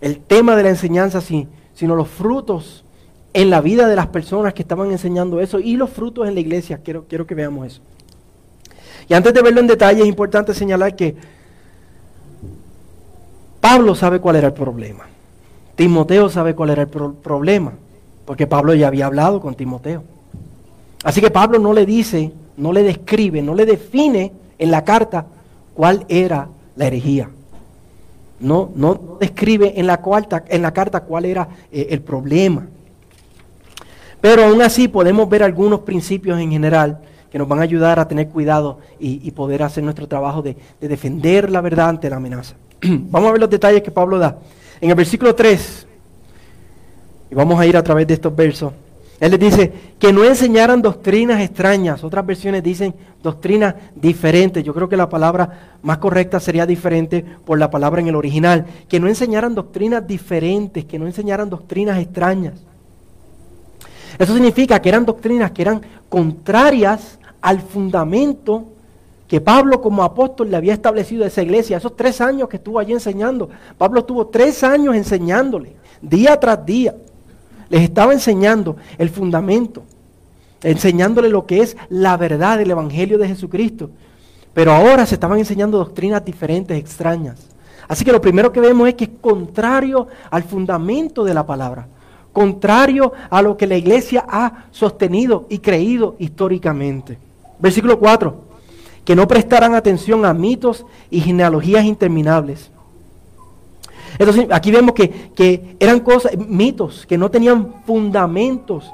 el 0.00 0.18
tema 0.18 0.56
de 0.56 0.64
la 0.64 0.70
enseñanza, 0.70 1.20
sino 1.20 1.94
los 1.94 2.08
frutos 2.08 2.84
en 3.32 3.50
la 3.50 3.60
vida 3.60 3.86
de 3.86 3.96
las 3.96 4.06
personas 4.08 4.54
que 4.54 4.62
estaban 4.62 4.90
enseñando 4.90 5.40
eso 5.40 5.60
y 5.60 5.76
los 5.76 5.90
frutos 5.90 6.26
en 6.26 6.34
la 6.34 6.40
iglesia. 6.40 6.80
Quiero, 6.82 7.04
quiero 7.08 7.26
que 7.26 7.34
veamos 7.34 7.66
eso. 7.66 7.82
Y 9.08 9.14
antes 9.14 9.32
de 9.32 9.42
verlo 9.42 9.60
en 9.60 9.66
detalle 9.66 10.02
es 10.02 10.08
importante 10.08 10.52
señalar 10.54 10.96
que 10.96 11.14
Pablo 13.60 13.94
sabe 13.94 14.20
cuál 14.20 14.36
era 14.36 14.48
el 14.48 14.52
problema. 14.52 15.04
Timoteo 15.76 16.28
sabe 16.28 16.54
cuál 16.54 16.70
era 16.70 16.82
el 16.82 16.88
problema. 16.88 17.72
porque 18.24 18.46
Pablo 18.48 18.74
ya 18.74 18.88
había 18.88 19.06
hablado 19.06 19.40
con 19.40 19.54
Timoteo. 19.54 20.02
Así 21.06 21.20
que 21.20 21.30
Pablo 21.30 21.60
no 21.60 21.72
le 21.72 21.86
dice, 21.86 22.32
no 22.56 22.72
le 22.72 22.82
describe, 22.82 23.40
no 23.40 23.54
le 23.54 23.64
define 23.64 24.32
en 24.58 24.72
la 24.72 24.82
carta 24.82 25.24
cuál 25.72 26.04
era 26.08 26.48
la 26.74 26.86
herejía. 26.88 27.30
No, 28.40 28.70
no 28.74 29.16
describe 29.20 29.74
en 29.76 29.86
la, 29.86 30.02
en 30.48 30.62
la 30.62 30.72
carta 30.72 31.04
cuál 31.04 31.26
era 31.26 31.46
eh, 31.70 31.86
el 31.90 32.00
problema. 32.00 32.66
Pero 34.20 34.46
aún 34.46 34.60
así 34.62 34.88
podemos 34.88 35.28
ver 35.28 35.44
algunos 35.44 35.82
principios 35.82 36.40
en 36.40 36.50
general 36.50 36.98
que 37.30 37.38
nos 37.38 37.46
van 37.46 37.60
a 37.60 37.62
ayudar 37.62 38.00
a 38.00 38.08
tener 38.08 38.26
cuidado 38.26 38.80
y, 38.98 39.30
poder 39.30 39.62
hacer 39.62 39.84
nuestro 39.84 40.08
trabajo 40.08 40.42
de, 40.42 40.56
de, 40.80 40.88
defender 40.88 41.52
la 41.52 41.60
verdad 41.60 41.88
ante 41.88 42.10
la 42.10 42.16
amenaza. 42.16 42.56
vamos 42.82 43.28
a 43.28 43.32
ver 43.32 43.40
los 43.40 43.50
detalles 43.50 43.80
que 43.80 43.92
Pablo 43.92 44.18
da. 44.18 44.38
En 44.80 44.90
el 44.90 44.96
versículo 44.96 45.36
3, 45.36 45.86
y 47.30 47.34
vamos 47.36 47.60
a 47.60 47.64
ir 47.64 47.76
a 47.76 47.82
través 47.84 48.08
de 48.08 48.14
estos 48.14 48.34
versos, 48.34 48.72
él 49.18 49.30
les 49.30 49.40
dice 49.40 49.72
que 49.98 50.12
no 50.12 50.24
enseñaran 50.24 50.82
doctrinas 50.82 51.40
extrañas. 51.40 52.04
Otras 52.04 52.26
versiones 52.26 52.62
dicen 52.62 52.94
doctrinas 53.22 53.74
diferentes. 53.94 54.62
Yo 54.62 54.74
creo 54.74 54.88
que 54.88 54.96
la 54.96 55.08
palabra 55.08 55.78
más 55.82 55.98
correcta 55.98 56.38
sería 56.38 56.66
diferente 56.66 57.24
por 57.44 57.58
la 57.58 57.70
palabra 57.70 58.00
en 58.02 58.08
el 58.08 58.16
original. 58.16 58.66
Que 58.88 59.00
no 59.00 59.08
enseñaran 59.08 59.54
doctrinas 59.54 60.06
diferentes, 60.06 60.84
que 60.84 60.98
no 60.98 61.06
enseñaran 61.06 61.48
doctrinas 61.48 61.98
extrañas. 61.98 62.54
Eso 64.18 64.34
significa 64.34 64.80
que 64.80 64.88
eran 64.90 65.06
doctrinas 65.06 65.50
que 65.50 65.62
eran 65.62 65.80
contrarias 66.08 67.18
al 67.40 67.60
fundamento 67.60 68.64
que 69.28 69.40
Pablo 69.40 69.80
como 69.80 70.04
apóstol 70.04 70.50
le 70.50 70.56
había 70.56 70.74
establecido 70.74 71.24
a 71.24 71.28
esa 71.28 71.42
iglesia. 71.42 71.78
Esos 71.78 71.96
tres 71.96 72.20
años 72.20 72.48
que 72.48 72.58
estuvo 72.58 72.78
allí 72.78 72.92
enseñando. 72.92 73.48
Pablo 73.78 74.00
estuvo 74.00 74.26
tres 74.26 74.62
años 74.62 74.94
enseñándole, 74.94 75.74
día 76.02 76.38
tras 76.38 76.64
día. 76.64 76.94
Les 77.68 77.82
estaba 77.82 78.12
enseñando 78.12 78.76
el 78.98 79.10
fundamento, 79.10 79.82
enseñándole 80.62 81.28
lo 81.28 81.46
que 81.46 81.60
es 81.60 81.76
la 81.88 82.16
verdad 82.16 82.58
del 82.58 82.70
Evangelio 82.70 83.18
de 83.18 83.28
Jesucristo. 83.28 83.90
Pero 84.54 84.72
ahora 84.72 85.04
se 85.04 85.14
estaban 85.14 85.38
enseñando 85.38 85.78
doctrinas 85.78 86.24
diferentes, 86.24 86.78
extrañas. 86.78 87.48
Así 87.88 88.04
que 88.04 88.12
lo 88.12 88.20
primero 88.20 88.52
que 88.52 88.60
vemos 88.60 88.88
es 88.88 88.94
que 88.94 89.04
es 89.04 89.10
contrario 89.20 90.08
al 90.30 90.42
fundamento 90.42 91.24
de 91.24 91.34
la 91.34 91.46
palabra, 91.46 91.86
contrario 92.32 93.12
a 93.30 93.42
lo 93.42 93.56
que 93.56 93.66
la 93.66 93.76
iglesia 93.76 94.24
ha 94.28 94.66
sostenido 94.70 95.46
y 95.48 95.58
creído 95.58 96.16
históricamente. 96.18 97.18
Versículo 97.58 97.98
4, 97.98 98.44
que 99.04 99.14
no 99.14 99.28
prestaran 99.28 99.74
atención 99.74 100.24
a 100.24 100.34
mitos 100.34 100.84
y 101.10 101.20
genealogías 101.20 101.84
interminables 101.84 102.70
entonces 104.18 104.46
aquí 104.50 104.70
vemos 104.70 104.94
que, 104.94 105.76
eran 105.78 106.00
cosas, 106.00 106.36
mitos, 106.36 107.06
que 107.06 107.18
no 107.18 107.30
tenían 107.30 107.74
fundamentos, 107.86 108.90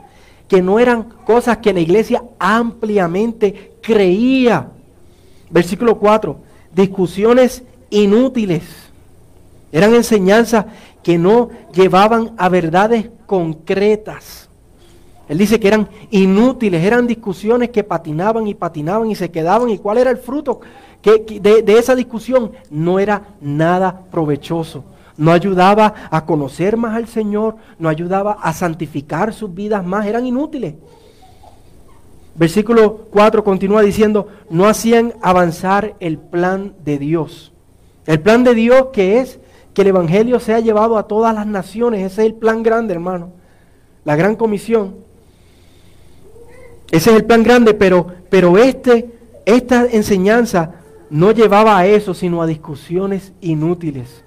que 0.48 0.62
no 0.62 0.78
eran 0.78 1.04
cosas 1.24 1.58
que 1.58 1.72
la 1.72 1.80
iglesia 1.80 2.24
ampliamente 2.38 3.74
creía. 3.80 4.68
Versículo 5.50 5.98
4, 5.98 6.36
discusiones 6.74 7.62
inútiles. 7.90 8.62
Eran 9.70 9.94
enseñanzas 9.94 10.66
que 11.02 11.18
no 11.18 11.50
llevaban 11.72 12.32
a 12.36 12.48
verdades 12.48 13.08
concretas. 13.26 14.48
Él 15.28 15.38
dice 15.38 15.58
que 15.58 15.68
eran 15.68 15.88
inútiles, 16.10 16.84
eran 16.84 17.06
discusiones 17.06 17.70
que 17.70 17.84
patinaban 17.84 18.46
y 18.46 18.54
patinaban 18.54 19.10
y 19.10 19.14
se 19.14 19.30
quedaban. 19.30 19.70
¿Y 19.70 19.78
cuál 19.78 19.98
era 19.98 20.10
el 20.10 20.18
fruto 20.18 20.60
de, 21.02 21.62
de 21.62 21.78
esa 21.78 21.94
discusión? 21.94 22.52
No 22.70 22.98
era 22.98 23.28
nada 23.40 24.02
provechoso 24.10 24.84
no 25.22 25.30
ayudaba 25.30 25.94
a 26.10 26.26
conocer 26.26 26.76
más 26.76 26.96
al 26.96 27.06
Señor, 27.06 27.54
no 27.78 27.88
ayudaba 27.88 28.38
a 28.42 28.52
santificar 28.52 29.32
sus 29.32 29.54
vidas 29.54 29.86
más, 29.86 30.04
eran 30.06 30.26
inútiles. 30.26 30.74
Versículo 32.34 33.06
4 33.12 33.44
continúa 33.44 33.82
diciendo, 33.82 34.26
no 34.50 34.66
hacían 34.66 35.14
avanzar 35.22 35.94
el 36.00 36.18
plan 36.18 36.74
de 36.84 36.98
Dios. 36.98 37.52
El 38.04 38.18
plan 38.18 38.42
de 38.42 38.52
Dios 38.56 38.88
que 38.92 39.20
es 39.20 39.38
que 39.74 39.82
el 39.82 39.88
Evangelio 39.88 40.40
sea 40.40 40.58
llevado 40.58 40.98
a 40.98 41.06
todas 41.06 41.32
las 41.32 41.46
naciones, 41.46 42.00
ese 42.00 42.22
es 42.22 42.26
el 42.26 42.34
plan 42.34 42.64
grande, 42.64 42.92
hermano. 42.92 43.30
La 44.04 44.16
gran 44.16 44.34
comisión. 44.34 44.96
Ese 46.90 47.10
es 47.10 47.16
el 47.16 47.24
plan 47.24 47.44
grande, 47.44 47.74
pero, 47.74 48.08
pero 48.28 48.58
este, 48.58 49.14
esta 49.46 49.86
enseñanza 49.86 50.72
no 51.10 51.30
llevaba 51.30 51.78
a 51.78 51.86
eso, 51.86 52.12
sino 52.12 52.42
a 52.42 52.46
discusiones 52.48 53.32
inútiles 53.40 54.24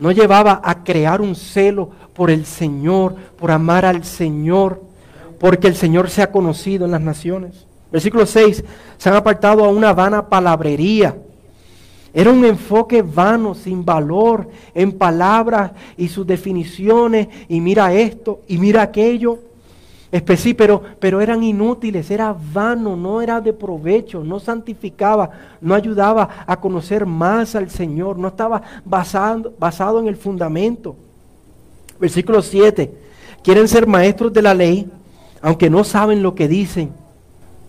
no 0.00 0.10
llevaba 0.10 0.60
a 0.64 0.82
crear 0.82 1.20
un 1.20 1.36
celo 1.36 1.90
por 2.14 2.30
el 2.30 2.46
Señor, 2.46 3.14
por 3.38 3.50
amar 3.50 3.84
al 3.84 4.04
Señor, 4.04 4.82
porque 5.38 5.68
el 5.68 5.76
Señor 5.76 6.10
se 6.10 6.22
ha 6.22 6.32
conocido 6.32 6.86
en 6.86 6.90
las 6.90 7.00
naciones. 7.00 7.66
Versículo 7.92 8.26
6, 8.26 8.64
se 8.96 9.08
han 9.08 9.14
apartado 9.14 9.64
a 9.64 9.68
una 9.68 9.92
vana 9.92 10.28
palabrería. 10.28 11.16
Era 12.12 12.30
un 12.30 12.44
enfoque 12.44 13.02
vano, 13.02 13.54
sin 13.54 13.84
valor, 13.84 14.48
en 14.74 14.92
palabras 14.92 15.72
y 15.96 16.08
sus 16.08 16.26
definiciones, 16.26 17.28
y 17.48 17.60
mira 17.60 17.92
esto, 17.92 18.40
y 18.48 18.58
mira 18.58 18.82
aquello 18.82 19.49
pero, 20.56 20.82
pero 20.98 21.20
eran 21.20 21.42
inútiles, 21.42 22.10
era 22.10 22.34
vano, 22.52 22.96
no 22.96 23.22
era 23.22 23.40
de 23.40 23.52
provecho, 23.52 24.24
no 24.24 24.40
santificaba, 24.40 25.30
no 25.60 25.74
ayudaba 25.74 26.28
a 26.46 26.58
conocer 26.58 27.06
más 27.06 27.54
al 27.54 27.70
Señor, 27.70 28.18
no 28.18 28.28
estaba 28.28 28.62
basado, 28.84 29.52
basado 29.58 30.00
en 30.00 30.08
el 30.08 30.16
fundamento. 30.16 30.96
Versículo 32.00 32.42
7, 32.42 32.92
quieren 33.44 33.68
ser 33.68 33.86
maestros 33.86 34.32
de 34.32 34.42
la 34.42 34.54
ley, 34.54 34.90
aunque 35.42 35.70
no 35.70 35.84
saben 35.84 36.22
lo 36.22 36.34
que 36.34 36.48
dicen. 36.48 36.90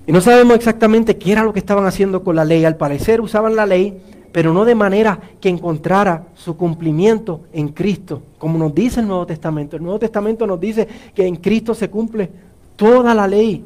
Y 0.08 0.12
no 0.12 0.20
sabemos 0.20 0.56
exactamente 0.56 1.18
qué 1.18 1.34
era 1.34 1.44
lo 1.44 1.54
que 1.54 1.60
estaban 1.60 1.86
haciendo 1.86 2.24
con 2.24 2.36
la 2.36 2.44
ley. 2.44 2.66
Al 2.66 2.76
parecer 2.76 3.22
usaban 3.22 3.56
la 3.56 3.68
ley 3.68 4.02
pero 4.32 4.54
no 4.54 4.66
de 4.66 4.76
manera 4.76 5.20
que 5.40 5.50
encontrara 5.50 6.28
su 6.36 6.56
cumplimiento 6.56 7.42
en 7.52 7.70
Cristo, 7.70 8.22
como 8.38 8.58
nos 8.58 8.74
dice 8.74 9.02
el 9.02 9.08
Nuevo 9.08 9.26
Testamento. 9.26 9.76
El 9.76 9.84
Nuevo 9.84 10.00
Testamento 10.00 10.48
nos 10.48 10.60
dice 10.60 10.88
que 11.14 11.26
en 11.26 11.36
Cristo 11.36 11.74
se 11.74 11.90
cumple 11.90 12.30
toda 12.76 13.14
la 13.14 13.28
ley. 13.28 13.64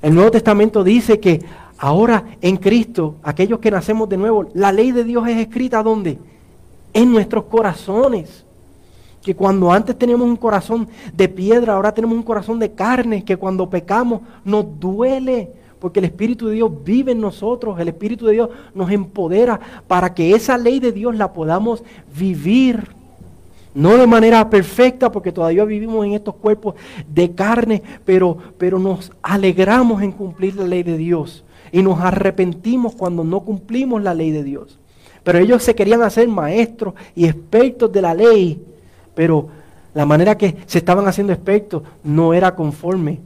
El 0.00 0.14
Nuevo 0.14 0.30
Testamento 0.30 0.82
dice 0.82 1.20
que 1.20 1.40
ahora 1.76 2.24
en 2.40 2.56
Cristo, 2.56 3.16
aquellos 3.22 3.58
que 3.58 3.70
nacemos 3.70 4.08
de 4.08 4.16
nuevo, 4.16 4.48
la 4.54 4.72
ley 4.72 4.92
de 4.92 5.04
Dios 5.04 5.26
es 5.28 5.36
escrita 5.36 5.82
¿dónde? 5.82 6.18
En 6.92 7.12
nuestros 7.12 7.44
corazones. 7.44 8.44
Que 9.22 9.34
cuando 9.34 9.70
antes 9.70 9.98
teníamos 9.98 10.26
un 10.26 10.36
corazón 10.36 10.88
de 11.12 11.28
piedra, 11.28 11.74
ahora 11.74 11.92
tenemos 11.92 12.16
un 12.16 12.22
corazón 12.22 12.58
de 12.58 12.72
carne, 12.72 13.24
que 13.24 13.36
cuando 13.36 13.68
pecamos 13.68 14.22
nos 14.44 14.64
duele, 14.78 15.52
porque 15.78 16.00
el 16.00 16.06
Espíritu 16.06 16.48
de 16.48 16.54
Dios 16.54 16.70
vive 16.84 17.12
en 17.12 17.20
nosotros, 17.20 17.78
el 17.78 17.88
Espíritu 17.88 18.26
de 18.26 18.32
Dios 18.32 18.50
nos 18.74 18.90
empodera 18.90 19.60
para 19.86 20.14
que 20.14 20.34
esa 20.34 20.58
ley 20.58 20.80
de 20.80 20.92
Dios 20.92 21.16
la 21.16 21.32
podamos 21.32 21.82
vivir. 22.16 22.96
No 23.74 23.96
de 23.96 24.06
manera 24.06 24.48
perfecta, 24.50 25.12
porque 25.12 25.30
todavía 25.30 25.64
vivimos 25.64 26.04
en 26.04 26.14
estos 26.14 26.34
cuerpos 26.34 26.74
de 27.08 27.30
carne, 27.32 27.82
pero, 28.04 28.36
pero 28.56 28.78
nos 28.78 29.12
alegramos 29.22 30.02
en 30.02 30.10
cumplir 30.10 30.56
la 30.56 30.64
ley 30.64 30.82
de 30.82 30.96
Dios. 30.96 31.44
Y 31.70 31.82
nos 31.82 32.00
arrepentimos 32.00 32.94
cuando 32.96 33.22
no 33.22 33.40
cumplimos 33.40 34.02
la 34.02 34.14
ley 34.14 34.32
de 34.32 34.42
Dios. 34.42 34.78
Pero 35.22 35.38
ellos 35.38 35.62
se 35.62 35.74
querían 35.74 36.02
hacer 36.02 36.26
maestros 36.26 36.94
y 37.14 37.26
expertos 37.26 37.92
de 37.92 38.02
la 38.02 38.14
ley, 38.14 38.60
pero 39.14 39.48
la 39.94 40.06
manera 40.06 40.36
que 40.36 40.56
se 40.66 40.78
estaban 40.78 41.06
haciendo 41.06 41.32
expertos 41.32 41.82
no 42.02 42.32
era 42.32 42.54
conforme 42.54 43.20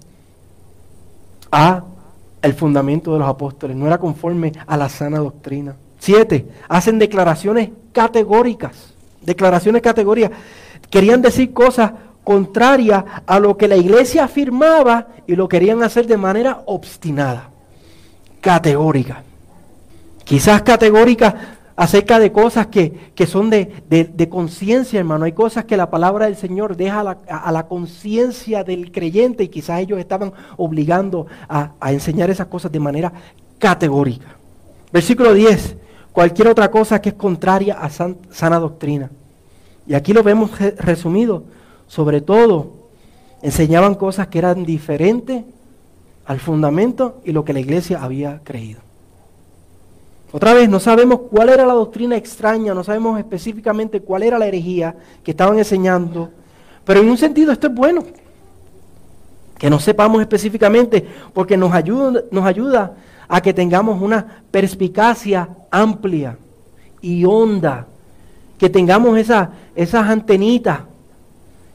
a 1.50 1.84
el 2.42 2.54
fundamento 2.54 3.12
de 3.12 3.20
los 3.20 3.28
apóstoles, 3.28 3.76
no 3.76 3.86
era 3.86 3.98
conforme 3.98 4.52
a 4.66 4.76
la 4.76 4.88
sana 4.88 5.18
doctrina. 5.18 5.76
Siete, 5.98 6.46
hacen 6.68 6.98
declaraciones 6.98 7.70
categóricas, 7.92 8.92
declaraciones 9.20 9.80
categóricas. 9.80 10.32
Querían 10.90 11.22
decir 11.22 11.52
cosas 11.52 11.92
contrarias 12.24 13.04
a 13.26 13.38
lo 13.38 13.56
que 13.56 13.68
la 13.68 13.76
iglesia 13.76 14.24
afirmaba 14.24 15.08
y 15.26 15.36
lo 15.36 15.48
querían 15.48 15.82
hacer 15.82 16.06
de 16.06 16.16
manera 16.16 16.62
obstinada, 16.66 17.48
categórica. 18.40 19.22
Quizás 20.24 20.62
categórica 20.62 21.58
acerca 21.76 22.18
de 22.18 22.32
cosas 22.32 22.66
que, 22.66 22.92
son 23.26 23.50
de, 23.50 24.28
conciencia, 24.30 24.98
hermano. 24.98 25.24
Hay 25.24 25.32
cosas 25.32 25.64
que 25.64 25.76
la 25.76 25.90
palabra 25.90 26.26
del 26.26 26.36
Señor 26.36 26.76
deja 26.76 27.00
a 27.00 27.52
la, 27.52 27.66
conciencia 27.66 28.64
del 28.64 28.92
creyente 28.92 29.44
y 29.44 29.48
quizás 29.48 29.80
ellos 29.80 29.98
estaban 29.98 30.32
obligando 30.56 31.26
a, 31.48 31.72
a 31.80 31.92
enseñar 31.92 32.30
esas 32.30 32.46
cosas 32.46 32.70
de 32.72 32.80
manera 32.80 33.12
categórica. 33.58 34.36
Versículo 34.92 35.32
10. 35.32 35.76
Cualquier 36.12 36.48
otra 36.48 36.70
cosa 36.70 37.00
que 37.00 37.10
es 37.10 37.14
contraria 37.14 37.78
a 37.78 37.88
sana 37.88 38.58
doctrina. 38.58 39.10
Y 39.86 39.94
aquí 39.94 40.12
lo 40.12 40.22
vemos 40.22 40.50
resumido. 40.78 41.44
Sobre 41.86 42.20
todo, 42.20 42.72
enseñaban 43.40 43.94
cosas 43.94 44.28
que 44.28 44.38
eran 44.38 44.64
diferentes 44.64 45.44
al 46.26 46.38
fundamento 46.38 47.20
y 47.24 47.32
lo 47.32 47.44
que 47.44 47.52
la 47.52 47.60
iglesia 47.60 48.02
había 48.02 48.40
creído. 48.44 48.80
Otra 50.32 50.54
vez, 50.54 50.66
no 50.66 50.80
sabemos 50.80 51.20
cuál 51.30 51.50
era 51.50 51.66
la 51.66 51.74
doctrina 51.74 52.16
extraña, 52.16 52.72
no 52.72 52.82
sabemos 52.82 53.18
específicamente 53.18 54.00
cuál 54.00 54.22
era 54.22 54.38
la 54.38 54.46
herejía 54.46 54.96
que 55.22 55.32
estaban 55.32 55.58
enseñando, 55.58 56.30
pero 56.84 57.00
en 57.00 57.10
un 57.10 57.18
sentido 57.18 57.52
esto 57.52 57.66
es 57.66 57.74
bueno. 57.74 58.02
que 59.58 59.70
no 59.70 59.78
sepamos 59.78 60.20
específicamente, 60.20 61.06
porque 61.32 61.56
nos 61.56 61.72
ayuda, 61.72 62.94
a 63.28 63.40
que 63.40 63.54
tengamos 63.54 64.02
una 64.02 64.42
perspicacia 64.50 65.48
amplia 65.70 66.36
y 67.00 67.24
honda, 67.24 67.86
que 68.58 68.68
tengamos 68.68 69.16
esa, 69.18 69.50
esas 69.76 70.08
antenitas, 70.08 70.80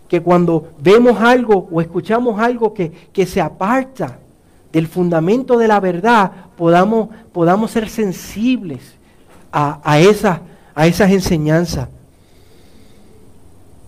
que 0.10 0.22
cuando 0.22 0.70
vemos 0.80 1.22
algo 1.22 1.70
o 1.72 1.80
escuchamos 1.80 2.39
algo 2.39 2.74
que 2.74 3.26
se 3.26 3.39
aparta 3.39 4.20
del 4.71 4.88
fundamento 4.88 5.58
de 5.58 5.67
la 5.67 5.80
verdad, 5.80 6.32
podamos, 6.58 7.10
podamos 7.32 7.71
ser 7.71 7.89
sensibles 7.89 8.95
a, 9.51 9.80
a, 9.84 9.99
esa, 9.99 10.41
a 10.75 10.88
esas 10.88 11.12
enseñanzas. 11.12 11.89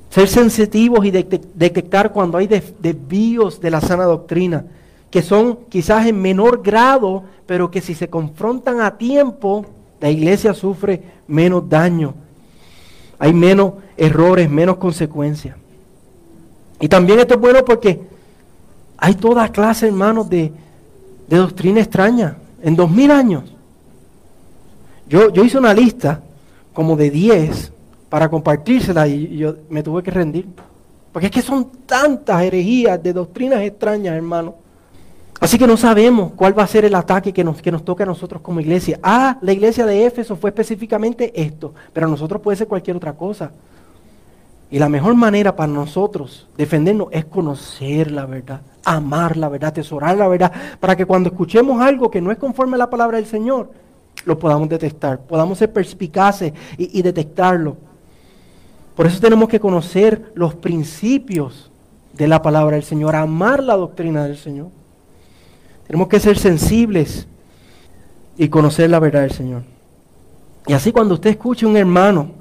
Ser 0.09 0.27
sensitivos 0.27 1.05
y 1.05 1.11
detectar 1.11 2.11
cuando 2.11 2.37
hay 2.37 2.47
desvíos 2.47 3.61
de 3.61 3.69
la 3.69 3.79
sana 3.79 4.05
doctrina, 4.05 4.65
que 5.11 5.21
son 5.21 5.59
quizás 5.69 6.07
en 6.07 6.19
menor 6.19 6.63
grado, 6.63 7.23
pero 7.45 7.69
que 7.69 7.81
si 7.81 7.93
se 7.93 8.09
confrontan 8.09 8.81
a 8.81 8.97
tiempo, 8.97 9.65
la 9.99 10.09
iglesia 10.09 10.53
sufre 10.53 11.03
menos 11.27 11.69
daño. 11.69 12.15
Hay 13.19 13.33
menos 13.33 13.73
errores, 13.97 14.49
menos 14.49 14.77
consecuencias. 14.77 15.55
Y 16.79 16.87
también 16.87 17.19
esto 17.19 17.35
es 17.35 17.39
bueno 17.39 17.63
porque 17.65 18.01
hay 18.97 19.13
toda 19.15 19.49
clase, 19.49 19.87
hermanos, 19.87 20.29
de, 20.29 20.51
de 21.29 21.37
doctrina 21.37 21.79
extraña. 21.79 22.37
En 22.61 22.75
dos 22.75 22.89
mil 22.91 23.11
años. 23.11 23.43
Yo, 25.07 25.31
yo 25.31 25.43
hice 25.43 25.57
una 25.57 25.73
lista 25.73 26.21
como 26.73 26.95
de 26.95 27.09
10 27.09 27.71
para 28.09 28.29
compartírsela 28.29 29.07
y 29.07 29.37
yo 29.37 29.55
me 29.69 29.81
tuve 29.81 30.03
que 30.03 30.11
rendir. 30.11 30.47
Porque 31.11 31.27
es 31.27 31.31
que 31.31 31.41
son 31.41 31.69
tantas 31.85 32.41
herejías 32.43 33.01
de 33.01 33.13
doctrinas 33.13 33.61
extrañas, 33.61 34.15
hermano. 34.15 34.55
Así 35.39 35.57
que 35.57 35.67
no 35.67 35.77
sabemos 35.77 36.33
cuál 36.35 36.57
va 36.57 36.63
a 36.63 36.67
ser 36.67 36.83
el 36.83 36.93
ataque 36.95 37.31
que 37.31 37.43
nos, 37.43 37.61
que 37.61 37.71
nos 37.71 37.85
toca 37.85 38.03
a 38.03 38.07
nosotros 38.07 38.41
como 38.41 38.59
iglesia. 38.59 38.99
Ah, 39.01 39.37
la 39.41 39.53
iglesia 39.53 39.85
de 39.85 40.05
Éfeso 40.05 40.35
fue 40.35 40.49
específicamente 40.49 41.31
esto, 41.41 41.73
pero 41.93 42.07
a 42.07 42.09
nosotros 42.09 42.41
puede 42.41 42.57
ser 42.57 42.67
cualquier 42.67 42.97
otra 42.97 43.13
cosa. 43.13 43.51
Y 44.71 44.77
la 44.77 44.89
mejor 44.89 45.15
manera 45.15 45.55
para 45.55 45.71
nosotros 45.71 46.47
defendernos 46.55 47.07
es 47.11 47.25
conocer 47.25 48.11
la 48.11 48.25
verdad, 48.25 48.61
amar 48.85 49.35
la 49.35 49.49
verdad, 49.49 49.69
atesorar 49.69 50.15
la 50.15 50.27
verdad, 50.27 50.51
para 50.79 50.95
que 50.95 51.05
cuando 51.05 51.29
escuchemos 51.29 51.81
algo 51.81 52.11
que 52.11 52.21
no 52.21 52.31
es 52.31 52.37
conforme 52.37 52.75
a 52.75 52.79
la 52.79 52.89
palabra 52.89 53.17
del 53.17 53.25
Señor, 53.25 53.71
lo 54.25 54.37
podamos 54.37 54.69
detectar, 54.69 55.19
podamos 55.21 55.57
ser 55.57 55.73
perspicaces 55.73 56.53
y, 56.77 56.99
y 56.99 57.01
detectarlo. 57.01 57.77
Por 58.95 59.07
eso 59.07 59.19
tenemos 59.19 59.49
que 59.49 59.59
conocer 59.59 60.31
los 60.35 60.53
principios 60.53 61.71
de 62.13 62.27
la 62.27 62.41
palabra 62.41 62.75
del 62.75 62.83
Señor, 62.83 63.15
amar 63.15 63.63
la 63.63 63.75
doctrina 63.75 64.25
del 64.25 64.37
Señor. 64.37 64.67
Tenemos 65.87 66.07
que 66.07 66.19
ser 66.19 66.37
sensibles 66.37 67.27
y 68.37 68.49
conocer 68.49 68.89
la 68.89 68.99
verdad 68.99 69.21
del 69.21 69.31
Señor. 69.31 69.63
Y 70.67 70.73
así 70.73 70.91
cuando 70.91 71.15
usted 71.15 71.31
escuche 71.31 71.65
a 71.65 71.69
un 71.69 71.77
hermano, 71.77 72.38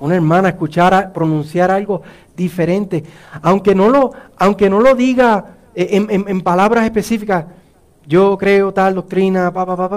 una 0.00 0.14
hermana 0.14 0.50
escuchar 0.50 1.12
pronunciar 1.12 1.70
algo 1.70 2.02
diferente, 2.36 3.04
aunque 3.42 3.74
no 3.74 3.88
lo, 3.88 4.12
aunque 4.36 4.68
no 4.68 4.80
lo 4.80 4.94
diga 4.94 5.56
en, 5.74 6.40
palabras 6.40 6.84
específicas, 6.84 7.46
yo 8.06 8.38
creo 8.38 8.72
tal 8.72 8.94
doctrina, 8.94 9.52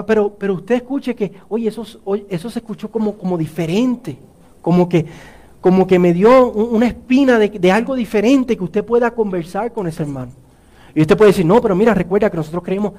pero, 0.06 0.34
pero 0.36 0.54
usted 0.54 0.76
escuche 0.76 1.14
que, 1.14 1.32
oye, 1.48 1.68
eso, 1.68 1.84
eso 2.28 2.50
se 2.50 2.58
escuchó 2.58 2.90
como, 2.90 3.14
como 3.14 3.38
diferente, 3.38 4.18
como 4.60 4.88
que, 4.88 5.06
como 5.60 5.86
que 5.86 5.98
me 5.98 6.12
dio 6.12 6.50
una 6.50 6.86
espina 6.86 7.38
de, 7.38 7.48
de 7.48 7.72
algo 7.72 7.94
diferente 7.94 8.56
que 8.56 8.64
usted 8.64 8.84
pueda 8.84 9.10
conversar 9.12 9.72
con 9.72 9.86
ese 9.86 10.02
hermano. 10.02 10.32
Y 10.94 11.02
usted 11.02 11.16
puede 11.16 11.30
decir, 11.30 11.46
no, 11.46 11.60
pero 11.60 11.76
mira, 11.76 11.94
recuerda 11.94 12.30
que 12.30 12.36
nosotros 12.36 12.64
creemos 12.64 12.94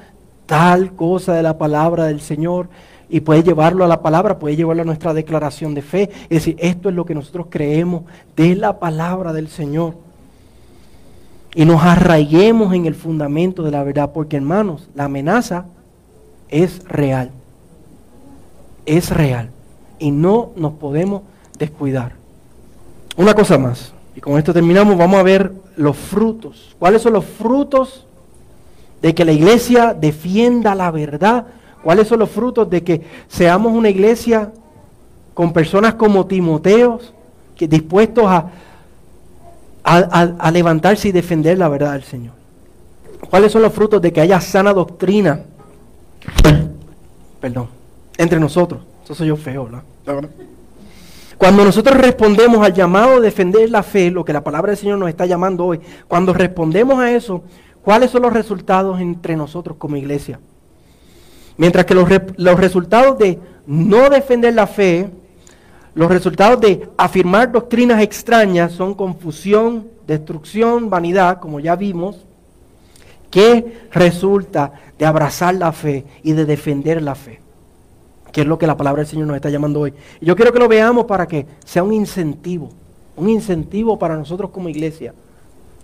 tal 0.46 0.94
cosa 0.94 1.34
de 1.34 1.44
la 1.44 1.58
palabra 1.58 2.06
del 2.06 2.22
Señor 2.22 2.70
y 3.12 3.19
puede 3.19 3.43
llevarlo 3.43 3.84
a 3.84 3.89
la 3.89 4.02
palabra, 4.02 4.39
puede 4.39 4.56
llevarlo 4.56 4.84
a 4.84 4.86
nuestra 4.86 5.13
declaración 5.13 5.74
de 5.74 5.82
fe 5.82 6.10
y 6.30 6.36
decir, 6.36 6.56
esto 6.60 6.88
es 6.88 6.95
lo 6.95 7.06
que 7.06 7.13
nosotros 7.13 7.47
creemos 7.50 8.04
de 8.38 8.56
la 8.56 8.80
palabra 8.80 9.34
del 9.34 9.50
Señor. 9.50 9.95
Y 11.54 11.65
nos 11.65 11.84
arraiguemos 11.84 12.74
en 12.74 12.86
el 12.86 12.95
fundamento 12.95 13.63
de 13.63 13.71
la 13.71 13.84
verdad, 13.84 14.12
porque 14.13 14.38
hermanos, 14.38 14.88
la 14.95 15.04
amenaza 15.06 15.65
es 16.47 16.88
real. 16.88 17.32
Es 18.86 19.10
real. 19.10 19.50
Y 20.00 20.12
no 20.12 20.52
nos 20.56 20.74
podemos 20.74 21.24
descuidar. 21.60 22.13
Una 23.17 23.34
cosa 23.34 23.58
más, 23.58 23.93
y 24.15 24.21
con 24.21 24.38
esto 24.38 24.54
terminamos, 24.54 24.97
vamos 24.97 25.19
a 25.19 25.24
ver 25.24 25.52
los 25.76 25.97
frutos. 25.97 26.78
¿Cuáles 26.80 27.02
son 27.02 27.12
los 27.12 27.26
frutos 27.26 28.06
de 29.02 29.13
que 29.13 29.26
la 29.26 29.34
iglesia 29.34 29.93
defienda 29.93 30.76
la 30.76 30.91
verdad? 30.91 31.47
¿Cuáles 31.84 32.08
son 32.08 32.20
los 32.20 32.30
frutos 32.30 32.70
de 32.70 32.84
que 32.84 33.02
seamos 33.28 33.74
una 33.74 33.89
iglesia 33.89 34.52
con 35.34 35.52
personas 35.54 35.96
como 35.96 36.28
Timoteos, 36.28 37.13
que 37.56 37.67
dispuestos 37.67 38.26
a, 38.26 38.52
a, 39.84 40.52
levantarse 40.52 41.08
y 41.08 41.12
defender 41.12 41.58
la 41.58 41.70
verdad 41.70 41.94
del 41.94 42.04
Señor? 42.04 42.34
¿Cuáles 43.30 43.52
son 43.52 43.62
los 43.62 43.74
frutos 43.74 44.02
de 44.02 44.13
que 44.13 44.22
haya 44.22 44.39
sana 44.41 44.74
doctrina? 44.74 45.41
Perdón, 47.39 47.67
entre 48.17 48.39
nosotros. 48.39 48.82
Eso 49.04 49.15
soy 49.15 49.28
yo 49.28 49.36
feo, 49.36 49.65
¿verdad? 49.65 49.84
Cuando 51.38 51.65
nosotros 51.65 51.98
respondemos 51.98 52.63
al 52.63 52.74
llamado 52.74 53.15
a 53.15 53.20
defender 53.20 53.67
la 53.72 53.82
fe, 53.82 54.12
lo 54.12 54.24
que 54.24 54.34
la 54.34 54.44
palabra 54.44 54.72
del 54.72 54.78
Señor 54.78 55.00
nos 55.00 55.10
está 55.10 55.26
llamando 55.26 55.65
hoy, 55.65 55.82
cuando 56.08 56.34
respondemos 56.34 57.00
a 57.00 57.12
eso, 57.12 57.44
¿cuáles 57.82 58.12
son 58.12 58.22
los 58.22 58.34
resultados 58.34 59.02
entre 59.02 59.36
nosotros 59.36 59.78
como 59.78 59.98
iglesia? 59.98 60.39
Mientras 61.58 61.86
que 61.86 61.96
los, 61.96 62.10
los 62.38 62.60
resultados 62.60 63.18
de 63.18 63.40
no 63.66 64.10
defender 64.10 64.54
la 64.54 64.68
fe, 64.68 65.10
los 65.94 66.10
resultados 66.10 66.60
de 66.62 66.90
afirmar 66.98 67.52
doctrinas 67.52 68.02
extrañas 68.02 68.72
son 68.72 68.94
confusión, 68.94 69.88
destrucción, 70.08 70.90
vanidad, 70.90 71.40
como 71.40 71.60
ya 71.60 71.76
vimos, 71.76 72.26
que 73.30 73.88
resulta 73.92 74.74
de 74.98 75.06
abrazar 75.06 75.56
la 75.56 75.72
fe 75.72 76.06
y 76.24 76.34
de 76.34 76.46
defender 76.46 77.02
la 77.02 77.16
fe 77.16 77.42
que 78.32 78.42
es 78.42 78.48
lo 78.48 78.58
que 78.58 78.68
la 78.68 78.78
palabra 78.78 79.02
del 79.02 79.10
Señor 79.10 79.28
nos 79.28 79.36
está 79.36 79.50
llamando 79.50 79.82
hoy. 79.82 79.94
Y 80.20 80.26
yo 80.26 80.36
quiero 80.36 80.54
que 80.54 80.60
lo 80.60 80.68
veamos 80.68 81.06
para 81.06 81.28
que 81.28 81.46
sea 81.66 81.84
un 81.84 81.94
incentivo, 81.94 82.70
un 83.16 83.30
incentivo 83.30 84.00
para 84.00 84.16
nosotros 84.16 84.52
como 84.52 84.70
iglesia 84.70 85.14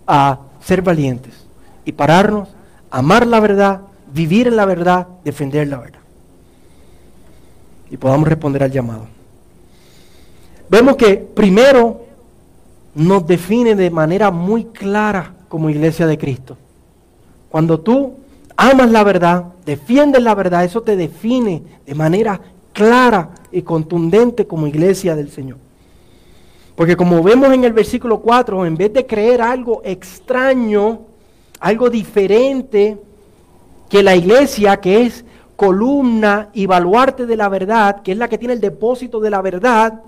a 0.06 0.40
ser 0.60 0.82
valientes 0.82 1.46
y 1.84 1.92
pararnos, 1.92 2.48
amar 2.90 3.26
la 3.26 3.40
verdad, 3.40 3.82
vivir 4.12 4.48
en 4.48 4.56
la 4.56 4.64
verdad, 4.64 5.06
defender 5.24 5.68
la 5.68 5.78
verdad. 5.78 6.00
Y 7.90 7.96
podamos 7.96 8.28
responder 8.28 8.62
al 8.62 8.70
llamado. 8.70 9.06
Vemos 10.68 10.96
que 10.96 11.16
primero 11.16 12.04
nos 12.94 13.26
define 13.26 13.74
de 13.74 13.90
manera 13.90 14.30
muy 14.30 14.64
clara 14.64 15.32
como 15.48 15.70
iglesia 15.70 16.06
de 16.06 16.18
Cristo. 16.18 16.56
Cuando 17.48 17.80
tú 17.80 18.14
amas 18.56 18.90
la 18.90 19.04
verdad, 19.04 19.44
defiendes 19.64 20.22
la 20.22 20.34
verdad, 20.34 20.64
eso 20.64 20.82
te 20.82 20.96
define 20.96 21.62
de 21.86 21.94
manera 21.94 22.40
clara 22.72 23.30
y 23.50 23.62
contundente 23.62 24.46
como 24.46 24.66
iglesia 24.66 25.16
del 25.16 25.30
Señor. 25.30 25.58
Porque 26.76 26.96
como 26.96 27.22
vemos 27.22 27.52
en 27.52 27.64
el 27.64 27.72
versículo 27.72 28.20
4, 28.20 28.66
en 28.66 28.76
vez 28.76 28.92
de 28.92 29.06
creer 29.06 29.42
algo 29.42 29.80
extraño, 29.84 31.00
algo 31.58 31.90
diferente, 31.90 32.98
que 33.88 34.02
la 34.02 34.14
iglesia 34.14 34.78
que 34.78 35.02
es 35.02 35.24
columna 35.56 36.50
y 36.52 36.66
baluarte 36.66 37.26
de 37.26 37.36
la 37.36 37.48
verdad, 37.48 38.02
que 38.02 38.12
es 38.12 38.18
la 38.18 38.28
que 38.28 38.38
tiene 38.38 38.54
el 38.54 38.60
depósito 38.60 39.20
de 39.20 39.30
la 39.30 39.42
verdad, 39.42 40.00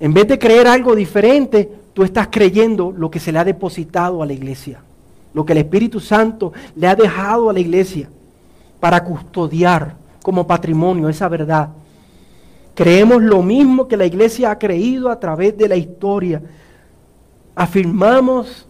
en 0.00 0.14
vez 0.14 0.28
de 0.28 0.38
creer 0.38 0.66
algo 0.66 0.94
diferente, 0.94 1.70
tú 1.94 2.02
estás 2.02 2.28
creyendo 2.30 2.92
lo 2.92 3.10
que 3.10 3.20
se 3.20 3.32
le 3.32 3.38
ha 3.38 3.44
depositado 3.44 4.22
a 4.22 4.26
la 4.26 4.32
iglesia 4.32 4.80
lo 5.34 5.44
que 5.44 5.52
el 5.52 5.58
Espíritu 5.58 6.00
Santo 6.00 6.52
le 6.76 6.86
ha 6.86 6.94
dejado 6.94 7.50
a 7.50 7.52
la 7.52 7.60
iglesia 7.60 8.08
para 8.80 9.02
custodiar 9.04 9.96
como 10.22 10.46
patrimonio 10.46 11.08
esa 11.08 11.28
verdad. 11.28 11.70
Creemos 12.74 13.22
lo 13.22 13.42
mismo 13.42 13.88
que 13.88 13.96
la 13.96 14.06
iglesia 14.06 14.50
ha 14.50 14.58
creído 14.58 15.10
a 15.10 15.18
través 15.18 15.56
de 15.56 15.68
la 15.68 15.76
historia. 15.76 16.42
Afirmamos 17.54 18.67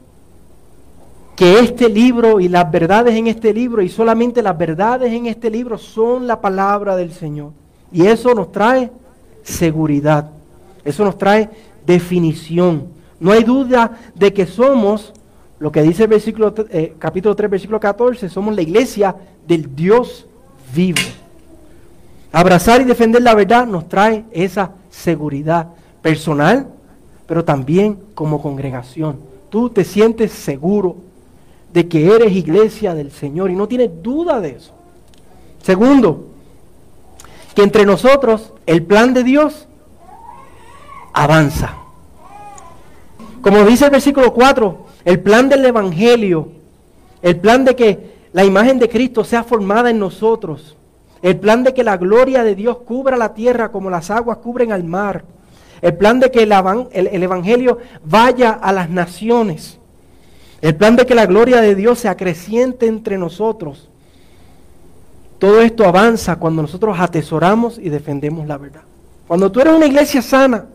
que 1.38 1.60
este 1.60 1.88
libro 1.88 2.40
y 2.40 2.48
las 2.48 2.68
verdades 2.68 3.14
en 3.14 3.28
este 3.28 3.54
libro 3.54 3.80
y 3.80 3.88
solamente 3.88 4.42
las 4.42 4.58
verdades 4.58 5.12
en 5.12 5.26
este 5.26 5.48
libro 5.48 5.78
son 5.78 6.26
la 6.26 6.40
palabra 6.40 6.96
del 6.96 7.12
Señor. 7.12 7.52
Y 7.92 8.06
eso 8.06 8.34
nos 8.34 8.50
trae 8.50 8.90
seguridad. 9.44 10.32
Eso 10.84 11.04
nos 11.04 11.16
trae 11.16 11.48
definición. 11.86 12.88
No 13.20 13.30
hay 13.30 13.44
duda 13.44 14.00
de 14.16 14.32
que 14.32 14.46
somos 14.46 15.12
lo 15.60 15.70
que 15.70 15.82
dice 15.82 16.02
el 16.02 16.08
versículo, 16.08 16.52
eh, 16.70 16.94
capítulo 16.98 17.36
3, 17.36 17.48
versículo 17.48 17.78
14, 17.78 18.28
somos 18.28 18.56
la 18.56 18.62
iglesia 18.62 19.14
del 19.46 19.76
Dios 19.76 20.26
vivo. 20.74 20.98
Abrazar 22.32 22.80
y 22.80 22.84
defender 22.84 23.22
la 23.22 23.36
verdad 23.36 23.64
nos 23.64 23.88
trae 23.88 24.24
esa 24.32 24.72
seguridad 24.90 25.68
personal, 26.02 26.66
pero 27.28 27.44
también 27.44 27.96
como 28.16 28.42
congregación. 28.42 29.20
Tú 29.50 29.70
te 29.70 29.84
sientes 29.84 30.32
seguro 30.32 31.06
de 31.78 31.86
que 31.86 32.12
eres 32.12 32.32
iglesia 32.32 32.92
del 32.92 33.12
Señor 33.12 33.52
y 33.52 33.54
no 33.54 33.68
tienes 33.68 34.02
duda 34.02 34.40
de 34.40 34.48
eso. 34.56 34.72
Segundo, 35.62 36.26
que 37.54 37.62
entre 37.62 37.86
nosotros 37.86 38.52
el 38.66 38.82
plan 38.82 39.14
de 39.14 39.22
Dios 39.22 39.68
avanza. 41.12 41.76
Como 43.42 43.64
dice 43.64 43.84
el 43.84 43.92
versículo 43.92 44.34
4, 44.34 44.86
el 45.04 45.20
plan 45.20 45.48
del 45.48 45.64
Evangelio, 45.66 46.48
el 47.22 47.38
plan 47.38 47.64
de 47.64 47.76
que 47.76 48.10
la 48.32 48.44
imagen 48.44 48.80
de 48.80 48.88
Cristo 48.88 49.22
sea 49.22 49.44
formada 49.44 49.88
en 49.88 50.00
nosotros, 50.00 50.76
el 51.22 51.36
plan 51.38 51.62
de 51.62 51.74
que 51.74 51.84
la 51.84 51.96
gloria 51.96 52.42
de 52.42 52.56
Dios 52.56 52.78
cubra 52.78 53.16
la 53.16 53.34
tierra 53.34 53.70
como 53.70 53.88
las 53.88 54.10
aguas 54.10 54.38
cubren 54.38 54.72
al 54.72 54.82
mar, 54.82 55.22
el 55.80 55.96
plan 55.96 56.18
de 56.18 56.32
que 56.32 56.42
el, 56.42 56.52
el 56.52 57.22
Evangelio 57.22 57.78
vaya 58.02 58.50
a 58.50 58.72
las 58.72 58.90
naciones, 58.90 59.77
el 60.60 60.76
plan 60.76 60.96
de 60.96 61.06
que 61.06 61.14
la 61.14 61.26
gloria 61.26 61.60
de 61.60 61.74
Dios 61.74 62.00
se 62.00 62.08
acreciente 62.08 62.86
entre 62.86 63.18
nosotros. 63.18 63.88
Todo 65.38 65.60
esto 65.60 65.84
avanza 65.84 66.36
cuando 66.36 66.62
nosotros 66.62 66.98
atesoramos 66.98 67.78
y 67.78 67.90
defendemos 67.90 68.46
la 68.46 68.58
verdad. 68.58 68.82
Cuando 69.28 69.52
tú 69.52 69.60
eres 69.60 69.74
una 69.74 69.86
iglesia 69.86 70.20
sana, 70.20 70.66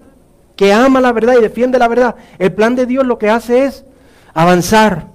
que 0.55 0.71
ama 0.71 1.01
la 1.01 1.11
verdad 1.11 1.35
y 1.37 1.41
defiende 1.41 1.79
la 1.79 1.87
verdad, 1.87 2.15
el 2.37 2.53
plan 2.53 2.75
de 2.75 2.85
Dios 2.85 3.05
lo 3.05 3.17
que 3.17 3.29
hace 3.29 3.65
es 3.65 3.83
avanzar. 4.33 5.07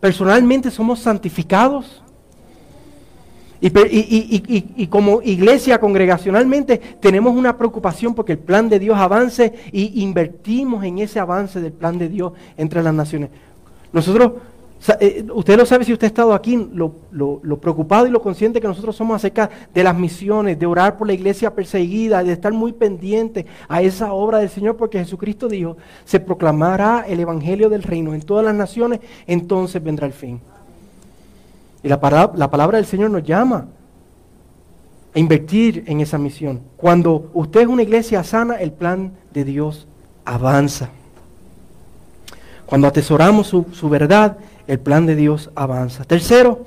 Personalmente 0.00 0.70
somos 0.70 1.00
santificados. 1.00 2.02
Y, 3.58 4.86
como 4.88 5.22
iglesia 5.22 5.80
congregacionalmente 5.80 6.76
tenemos 7.00 7.34
una 7.34 7.56
preocupación 7.56 8.14
porque 8.14 8.32
el 8.32 8.38
plan 8.38 8.68
de 8.68 8.78
Dios 8.78 8.98
avance 8.98 9.54
y 9.72 10.02
invertimos 10.02 10.84
en 10.84 10.98
ese 10.98 11.18
avance 11.18 11.60
del 11.60 11.72
plan 11.72 11.98
de 11.98 12.10
Dios 12.10 12.34
entre 12.58 12.82
las 12.82 12.92
naciones. 12.92 13.30
Nosotros 13.92 14.32
eh, 15.00 15.26
usted 15.34 15.56
lo 15.56 15.66
sabe 15.66 15.84
si 15.84 15.92
usted 15.92 16.04
ha 16.04 16.08
estado 16.08 16.34
aquí, 16.34 16.68
lo, 16.72 16.92
preocupado 17.60 18.06
y 18.06 18.10
lo 18.10 18.20
consciente 18.20 18.60
que 18.60 18.68
nosotros 18.68 18.94
somos 18.94 19.16
acerca 19.16 19.50
de 19.74 19.82
las 19.82 19.96
misiones, 19.96 20.58
de 20.58 20.66
orar 20.66 20.96
por 20.96 21.06
la 21.06 21.14
iglesia 21.14 21.54
perseguida, 21.54 22.22
de 22.22 22.32
estar 22.32 22.52
muy 22.52 22.72
pendiente 22.72 23.46
a 23.68 23.82
esa 23.82 24.12
obra 24.12 24.38
del 24.38 24.50
Señor, 24.50 24.76
porque 24.76 24.98
Jesucristo 24.98 25.48
dijo, 25.48 25.76
se 26.04 26.20
proclamará 26.20 27.04
el 27.08 27.20
Evangelio 27.20 27.68
del 27.68 27.82
reino 27.82 28.14
en 28.14 28.22
todas 28.22 28.44
las 28.44 28.54
naciones, 28.54 29.00
entonces 29.26 29.82
vendrá 29.82 30.06
el 30.06 30.12
fin. 30.12 30.40
Y 31.82 31.88
la, 31.88 32.32
la 32.36 32.50
palabra 32.50 32.76
del 32.76 32.86
Señor 32.86 33.10
nos 33.10 33.24
llama 33.24 33.66
a 35.14 35.18
invertir 35.18 35.84
en 35.86 36.00
esa 36.00 36.18
misión. 36.18 36.60
Cuando 36.76 37.30
usted 37.32 37.62
es 37.62 37.66
una 37.66 37.82
iglesia 37.82 38.22
sana, 38.22 38.56
el 38.56 38.72
plan 38.72 39.12
de 39.32 39.44
Dios 39.44 39.88
avanza. 40.24 40.90
Cuando 42.66 42.86
atesoramos 42.88 43.46
su, 43.46 43.66
su 43.72 43.88
verdad, 43.88 44.38
el 44.66 44.78
plan 44.78 45.06
de 45.06 45.14
Dios 45.14 45.50
avanza. 45.54 46.04
Tercero, 46.04 46.66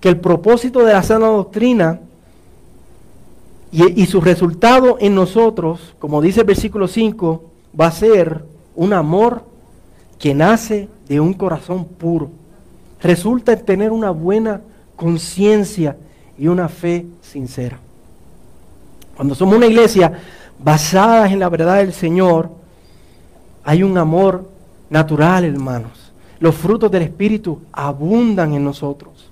que 0.00 0.08
el 0.08 0.18
propósito 0.18 0.84
de 0.84 0.92
la 0.92 1.02
sana 1.02 1.26
doctrina 1.26 2.00
y, 3.70 4.06
su 4.06 4.20
resultado 4.20 4.96
en 4.98 5.14
nosotros, 5.14 5.94
como 5.98 6.22
dice 6.22 6.40
el 6.40 6.46
versículo 6.46 6.88
5, 6.88 7.44
va 7.78 7.88
a 7.88 7.92
ser 7.92 8.44
un 8.74 8.92
amor 8.94 9.44
que 10.18 10.34
nace 10.34 10.88
de 11.06 11.20
un 11.20 11.34
corazón 11.34 11.84
puro. 11.84 12.30
Resulta 13.00 13.52
en 13.52 13.64
tener 13.64 13.92
una 13.92 14.10
buena 14.10 14.62
conciencia 14.96 15.96
y 16.38 16.48
una 16.48 16.68
fe 16.68 17.06
sincera. 17.20 17.78
Cuando 19.16 19.34
somos 19.34 19.56
una 19.56 19.66
iglesia 19.66 20.12
basada 20.58 21.30
en 21.30 21.38
la 21.38 21.48
verdad 21.48 21.78
del 21.78 21.92
Señor, 21.92 22.50
hay 23.64 23.82
un 23.82 23.98
amor 23.98 24.48
natural, 24.90 25.44
hermanos 25.44 26.08
los 26.40 26.54
frutos 26.54 26.90
del 26.90 27.02
Espíritu 27.02 27.60
abundan 27.72 28.52
en 28.54 28.64
nosotros. 28.64 29.30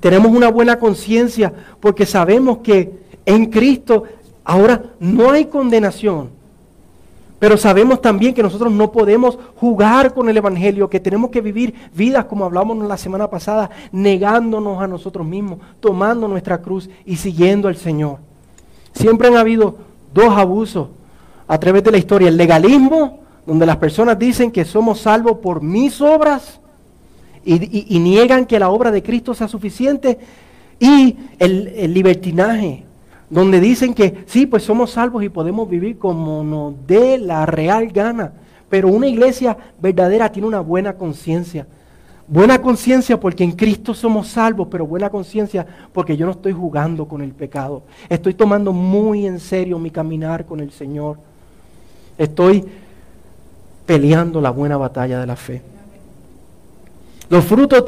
Tenemos 0.00 0.32
una 0.32 0.48
buena 0.48 0.78
conciencia 0.78 1.52
porque 1.80 2.06
sabemos 2.06 2.58
que 2.58 2.92
en 3.26 3.46
Cristo 3.46 4.04
ahora 4.44 4.82
no 4.98 5.30
hay 5.30 5.46
condenación. 5.46 6.30
Pero 7.38 7.56
sabemos 7.56 8.00
también 8.00 8.32
que 8.32 8.42
nosotros 8.42 8.72
no 8.72 8.90
podemos 8.90 9.38
jugar 9.56 10.14
con 10.14 10.28
el 10.28 10.36
Evangelio, 10.36 10.88
que 10.88 11.00
tenemos 11.00 11.30
que 11.30 11.40
vivir 11.40 11.74
vidas 11.94 12.24
como 12.24 12.44
hablamos 12.44 12.76
la 12.86 12.96
semana 12.96 13.28
pasada, 13.28 13.70
negándonos 13.92 14.82
a 14.82 14.86
nosotros 14.86 15.26
mismos, 15.26 15.58
tomando 15.80 16.26
nuestra 16.26 16.62
cruz 16.62 16.88
y 17.04 17.16
siguiendo 17.16 17.68
al 17.68 17.76
Señor. 17.76 18.18
Siempre 18.92 19.28
han 19.28 19.36
habido 19.36 19.76
dos 20.14 20.30
abusos 20.30 20.88
a 21.46 21.58
través 21.58 21.84
de 21.84 21.90
la 21.90 21.98
historia, 21.98 22.28
el 22.28 22.36
legalismo 22.36 23.23
donde 23.46 23.66
las 23.66 23.76
personas 23.76 24.18
dicen 24.18 24.50
que 24.50 24.64
somos 24.64 25.00
salvos 25.00 25.38
por 25.38 25.62
mis 25.62 26.00
obras 26.00 26.60
y, 27.44 27.98
niegan 27.98 28.46
que 28.46 28.58
la 28.58 28.70
obra 28.70 28.90
de 28.90 29.02
Cristo 29.02 29.34
sea 29.34 29.48
suficiente, 29.48 30.18
y 30.80 31.16
el, 31.38 31.92
libertinaje, 31.92 32.84
donde 33.30 33.60
dicen 33.60 33.94
que 33.94 34.24
sí, 34.26 34.46
pues 34.46 34.62
somos 34.62 34.92
salvos 34.92 35.22
y 35.24 35.28
podemos 35.28 35.68
vivir 35.68 35.98
como 35.98 36.42
nos 36.42 36.74
dé 36.86 37.18
la 37.18 37.46
real 37.46 37.88
gana. 37.88 38.32
Pero 38.68 38.88
una 38.88 39.06
iglesia 39.06 39.56
verdadera 39.80 40.30
tiene 40.32 40.48
una 40.48 40.60
buena 40.60 40.94
conciencia. 40.94 41.66
Buena 42.26 42.60
conciencia 42.60 43.20
porque 43.20 43.44
en 43.44 43.52
Cristo 43.52 43.92
somos 43.92 44.28
salvos, 44.28 44.68
pero 44.70 44.86
buena 44.86 45.10
conciencia 45.10 45.66
porque 45.92 46.16
yo 46.16 46.26
no 46.26 46.32
estoy 46.32 46.52
jugando 46.52 47.06
con 47.06 47.20
el 47.20 47.32
pecado. 47.32 47.82
Estoy 48.08 48.34
tomando 48.34 48.72
muy 48.72 49.26
en 49.26 49.38
serio 49.38 49.78
mi 49.78 49.90
caminar 49.90 50.46
con 50.46 50.60
el 50.60 50.70
Señor. 50.70 51.18
Estoy 52.16 52.64
peleando 53.86 54.40
la 54.40 54.50
buena 54.50 54.76
batalla 54.76 55.20
de 55.20 55.26
la 55.26 55.36
fe. 55.36 55.62
Los 57.28 57.44
frutos, 57.44 57.84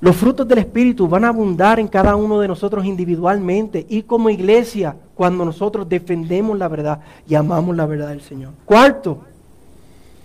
los 0.00 0.16
frutos 0.16 0.46
del 0.46 0.58
Espíritu 0.58 1.08
van 1.08 1.24
a 1.24 1.28
abundar 1.28 1.78
en 1.78 1.88
cada 1.88 2.16
uno 2.16 2.40
de 2.40 2.48
nosotros 2.48 2.84
individualmente 2.84 3.86
y 3.88 4.02
como 4.02 4.30
iglesia 4.30 4.96
cuando 5.14 5.44
nosotros 5.44 5.88
defendemos 5.88 6.58
la 6.58 6.68
verdad 6.68 7.00
y 7.28 7.34
amamos 7.34 7.76
la 7.76 7.86
verdad 7.86 8.08
del 8.08 8.22
Señor. 8.22 8.52
Cuarto, 8.64 9.18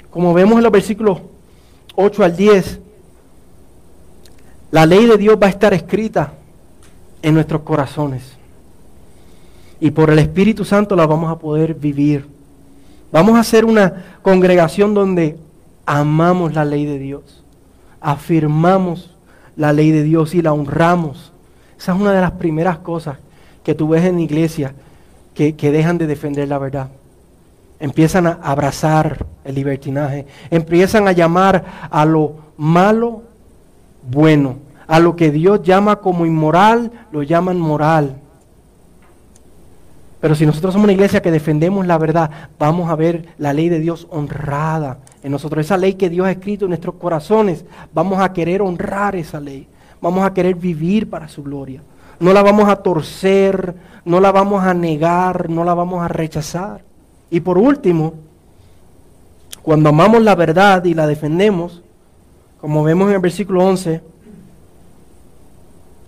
como 0.10 0.34
vemos 0.34 0.58
en 0.58 0.64
los 0.64 0.72
versículos 0.72 1.20
8 1.96 2.24
al 2.24 2.36
10, 2.36 2.80
la 4.72 4.86
ley 4.86 5.06
de 5.06 5.18
Dios 5.18 5.38
va 5.42 5.48
a 5.48 5.52
estar 5.52 5.74
escrita 5.74 6.34
en 7.22 7.34
nuestros 7.34 7.62
corazones. 7.62 8.38
Y 9.80 9.92
por 9.92 10.10
el 10.10 10.20
Espíritu 10.20 10.66
Santo 10.66 10.96
la 10.96 11.06
vamos 11.06 11.32
a 11.32 11.38
poder 11.38 11.76
vivir. 11.76 12.28
Vamos 13.12 13.36
a 13.36 13.40
hacer 13.40 13.66
una 13.66 14.04
congregación 14.22 14.94
donde 14.94 15.38
amamos 15.86 16.54
la 16.54 16.66
ley 16.66 16.86
de 16.86 17.00
Dios, 17.00 17.44
afirmamos 18.02 19.16
la 19.56 19.72
ley 19.74 19.92
de 19.92 20.04
Dios 20.04 20.36
y 20.36 20.42
la 20.42 20.54
honramos. 20.54 21.32
Esa 21.78 21.94
es 21.94 22.02
una 22.02 22.12
de 22.12 22.22
las 22.22 22.32
primeras 22.32 22.80
cosas 22.80 23.18
que 23.64 23.74
tú 23.74 23.90
ves 23.90 24.04
en 24.04 24.20
iglesia 24.20 24.74
que, 25.34 25.56
que 25.56 25.72
dejan 25.72 25.98
de 25.98 26.08
defender 26.08 26.48
la 26.48 26.58
verdad. 26.58 26.90
Empiezan 27.80 28.28
a 28.28 28.40
abrazar 28.42 29.26
el 29.46 29.56
libertinaje, 29.56 30.26
empiezan 30.50 31.08
a 31.08 31.12
llamar 31.12 31.64
a 31.90 32.06
lo 32.06 32.36
malo 32.58 33.24
bueno, 34.10 34.58
a 34.88 35.00
lo 35.00 35.16
que 35.16 35.32
Dios 35.32 35.62
llama 35.64 35.98
como 35.98 36.26
inmoral, 36.26 36.92
lo 37.12 37.24
llaman 37.24 37.60
moral. 37.60 38.16
Pero 40.20 40.34
si 40.34 40.46
nosotros 40.46 40.74
somos 40.74 40.86
una 40.86 40.94
iglesia 40.94 41.22
que 41.22 41.32
defendemos 41.32 41.86
la 41.86 41.98
verdad, 41.98 42.32
vamos 42.58 42.90
a 42.90 42.96
ver 42.96 43.28
la 43.38 43.54
ley 43.54 43.70
de 43.70 43.80
Dios 43.80 44.08
honrada 44.10 44.98
en 45.22 45.32
nosotros. 45.32 45.66
Esa 45.66 45.78
ley 45.78 45.94
que 45.94 46.10
Dios 46.10 46.26
ha 46.26 46.32
escrito 46.32 46.66
en 46.66 46.70
nuestros 46.70 46.96
corazones, 46.96 47.66
vamos 47.94 48.20
a 48.20 48.34
querer 48.34 48.62
honrar 48.62 49.16
esa 49.16 49.40
ley. 49.40 49.68
Vamos 50.02 50.26
a 50.26 50.34
querer 50.34 50.56
vivir 50.56 51.10
para 51.10 51.28
su 51.28 51.44
gloria. 51.44 51.82
No 52.20 52.34
la 52.34 52.42
vamos 52.42 52.68
a 52.68 52.78
torcer, 52.78 53.76
no 54.06 54.20
la 54.20 54.32
vamos 54.32 54.64
a 54.64 54.74
negar, 54.74 55.50
no 55.50 55.64
la 55.64 55.76
vamos 55.76 56.04
a 56.04 56.08
rechazar. 56.08 56.82
Y 57.30 57.42
por 57.42 57.60
último, 57.60 58.16
cuando 59.62 59.90
amamos 59.90 60.24
la 60.24 60.34
verdad 60.34 60.84
y 60.86 60.96
la 60.96 61.06
defendemos, 61.06 61.84
como 62.60 62.84
vemos 62.84 63.10
en 63.10 63.16
el 63.16 63.22
versículo 63.22 63.64
11, 63.64 64.02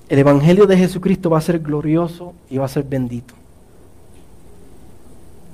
el 0.07 0.17
Evangelio 0.17 0.65
de 0.65 0.77
Jesucristo 0.77 1.29
va 1.29 1.37
a 1.37 1.41
ser 1.41 1.59
glorioso 1.59 2.33
y 2.49 2.57
va 2.57 2.65
a 2.65 2.69
ser 2.69 2.83
bendito 2.83 3.38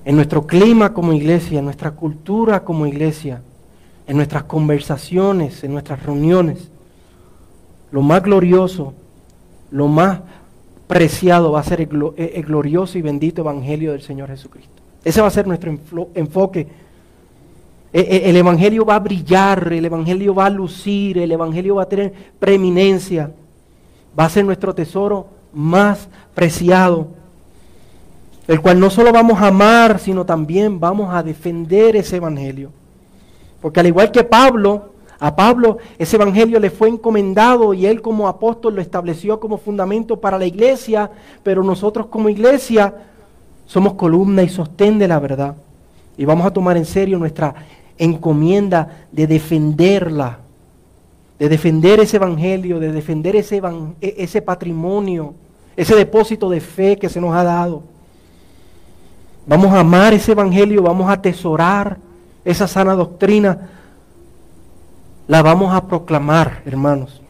en 0.05 0.15
nuestro 0.15 0.45
clima 0.45 0.93
como 0.93 1.13
iglesia, 1.13 1.59
en 1.59 1.65
nuestra 1.65 1.91
cultura 1.91 2.63
como 2.63 2.85
iglesia, 2.85 3.41
en 4.05 4.15
nuestras 4.15 4.43
conversaciones, 4.43 5.63
en 5.63 5.73
nuestras 5.73 6.03
reuniones. 6.03 6.69
Lo 7.91 8.03
más 8.03 8.21
glorioso, 8.21 8.93
lo 9.71 9.87
más 9.87 10.19
preciado 10.85 11.51
va 11.51 11.61
a 11.61 11.63
ser 11.63 11.81
el, 11.81 12.43
glorioso 12.45 12.99
y 12.99 13.01
bendito 13.01 13.41
Evangelio 13.41 13.93
del 13.93 14.03
Señor 14.03 14.29
Jesucristo. 14.29 14.73
Ese 15.03 15.21
va 15.21 15.27
a 15.27 15.31
ser 15.31 15.47
nuestro 15.47 15.75
enfoque. 16.13 16.67
E, 17.91 17.99
e, 17.99 18.29
el 18.29 18.35
Evangelio 18.35 18.85
va 18.85 18.95
a 18.95 18.99
brillar, 18.99 19.73
el 19.73 19.85
Evangelio 19.85 20.35
va 20.35 20.45
a 20.45 20.49
lucir, 20.51 21.17
el 21.17 21.31
Evangelio 21.31 21.75
va 21.75 21.83
a 21.83 21.89
tener 21.89 22.13
preeminencia. 22.37 23.31
Va 24.17 24.25
a 24.25 24.29
ser 24.29 24.45
nuestro 24.45 24.75
tesoro 24.75 25.27
más 25.51 26.07
preciado 26.35 27.14
el 28.47 28.61
cual 28.61 28.79
no 28.79 28.89
solo 28.89 29.11
vamos 29.11 29.41
a 29.41 29.47
amar, 29.47 29.99
sino 29.99 30.25
también 30.25 30.79
vamos 30.79 31.13
a 31.13 31.23
defender 31.23 31.95
ese 31.95 32.17
evangelio. 32.17 32.71
Porque 33.61 33.79
al 33.79 33.87
igual 33.87 34.11
que 34.11 34.23
Pablo 34.23 34.95
A 35.19 35.35
Pablo 35.35 35.77
ese 35.97 36.17
evangelio 36.17 36.59
le 36.59 36.69
fue 36.69 36.89
encomendado 36.89 37.73
y 37.73 37.85
él 37.85 38.01
como 38.01 38.27
apóstol 38.27 38.75
lo 38.75 38.81
estableció 38.81 39.39
como 39.39 39.57
fundamento 39.57 40.19
para 40.19 40.37
la 40.37 40.45
iglesia, 40.45 41.09
pero 41.41 41.63
nosotros 41.63 42.07
como 42.07 42.29
iglesia 42.29 42.93
somos 43.65 43.93
columna 43.93 44.43
y 44.43 44.49
sostén 44.49 44.99
de 44.99 45.07
la 45.07 45.19
verdad. 45.19 45.55
Y 46.17 46.25
vamos 46.25 46.45
a 46.45 46.51
tomar 46.51 46.77
en 46.77 46.85
serio 46.85 47.17
nuestra 47.17 47.55
encomienda 47.97 49.05
de 49.11 49.27
defenderla, 49.27 50.39
de 51.39 51.49
defender 51.49 51.99
ese 51.99 52.17
evangelio, 52.17 52.79
de 52.79 52.91
defender 52.91 53.35
ese, 53.35 53.61
e-, 54.01 54.15
ese 54.17 54.41
patrimonio, 54.41 55.33
ese 55.75 55.95
depósito 55.95 56.49
de 56.49 56.59
fe 56.59 56.97
que 56.97 57.09
se 57.09 57.21
nos 57.21 57.33
ha 57.33 57.43
dado. 57.43 57.83
Vamos 59.47 59.73
a 59.73 59.81
amar 59.81 60.13
ese 60.13 60.31
evangelio, 60.31 60.81
vamos 60.81 61.09
a 61.09 61.13
atesorar 61.13 61.97
esa 62.43 62.67
sana 62.67 62.95
doctrina, 62.95 63.69
la 65.27 65.41
vamos 65.41 65.73
a 65.73 65.87
proclamar, 65.87 66.61
hermanos. 66.65 67.21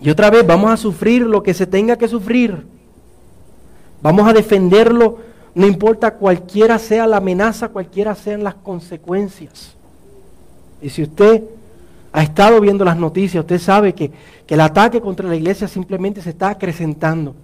Y 0.00 0.10
otra 0.10 0.30
vez 0.30 0.46
vamos 0.46 0.70
a 0.70 0.76
sufrir 0.76 1.22
lo 1.22 1.42
que 1.42 1.54
se 1.54 1.66
tenga 1.66 1.96
que 1.96 2.08
sufrir. 2.08 2.66
Vamos 4.02 4.28
a 4.28 4.32
defenderlo, 4.32 5.18
no 5.54 5.66
importa 5.66 6.14
cualquiera 6.14 6.78
sea 6.78 7.06
la 7.06 7.16
amenaza, 7.16 7.68
cualquiera 7.68 8.14
sean 8.14 8.44
las 8.44 8.54
consecuencias. 8.54 9.74
Y 10.82 10.90
si 10.90 11.02
usted 11.02 11.42
ha 12.12 12.22
estado 12.22 12.60
viendo 12.60 12.84
las 12.84 12.96
noticias, 12.96 13.42
usted 13.42 13.58
sabe 13.58 13.94
que, 13.94 14.12
que 14.46 14.54
el 14.54 14.60
ataque 14.60 15.00
contra 15.00 15.28
la 15.28 15.36
iglesia 15.36 15.66
simplemente 15.66 16.20
se 16.20 16.30
está 16.30 16.50
acrecentando. 16.50 17.34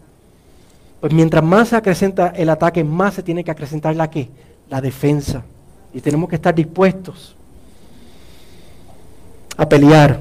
Pues 1.00 1.14
mientras 1.14 1.42
más 1.42 1.68
se 1.68 1.76
acrecenta 1.76 2.28
el 2.28 2.50
ataque, 2.50 2.84
más 2.84 3.14
se 3.14 3.22
tiene 3.22 3.42
que 3.42 3.50
acrecentar 3.50 3.96
la 3.96 4.10
que? 4.10 4.28
La 4.68 4.80
defensa. 4.80 5.42
Y 5.94 6.00
tenemos 6.00 6.28
que 6.28 6.36
estar 6.36 6.54
dispuestos 6.54 7.34
a 9.56 9.68
pelear. 9.68 10.20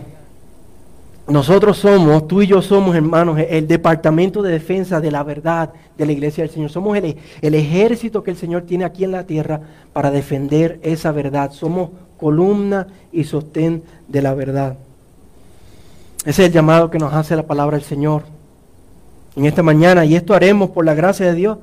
Nosotros 1.27 1.77
somos, 1.77 2.27
tú 2.27 2.41
y 2.41 2.47
yo 2.47 2.61
somos, 2.61 2.95
hermanos, 2.95 3.37
el 3.39 3.67
departamento 3.67 4.41
de 4.41 4.53
defensa 4.53 4.99
de 4.99 5.11
la 5.11 5.21
verdad 5.21 5.71
de 5.97 6.05
la 6.05 6.11
iglesia 6.13 6.43
del 6.43 6.51
Señor. 6.51 6.71
Somos 6.71 6.97
el, 6.97 7.17
el, 7.41 7.55
ejército 7.55 8.23
que 8.23 8.31
el 8.31 8.37
Señor 8.37 8.63
tiene 8.63 8.85
aquí 8.85 9.03
en 9.03 9.11
la 9.11 9.25
tierra 9.25 9.61
para 9.93 10.09
defender 10.09 10.79
esa 10.81 11.11
verdad. 11.11 11.51
Somos 11.51 11.91
columna 12.17 12.87
y 13.11 13.25
sostén 13.25 13.83
de 14.07 14.21
la 14.21 14.33
verdad. 14.33 14.77
Ese 16.25 16.43
es 16.43 16.47
el 16.47 16.51
llamado 16.51 16.89
que 16.89 16.97
nos 16.97 17.13
hace 17.13 17.35
la 17.35 17.45
palabra 17.45 17.77
del 17.77 17.85
Señor 17.85 18.38
en 19.35 19.45
esta 19.45 19.63
mañana. 19.63 20.05
Y 20.05 20.15
esto 20.15 20.33
haremos 20.33 20.69
por 20.71 20.85
la 20.85 20.93
gracia 20.93 21.25
de 21.25 21.33
Dios 21.33 21.57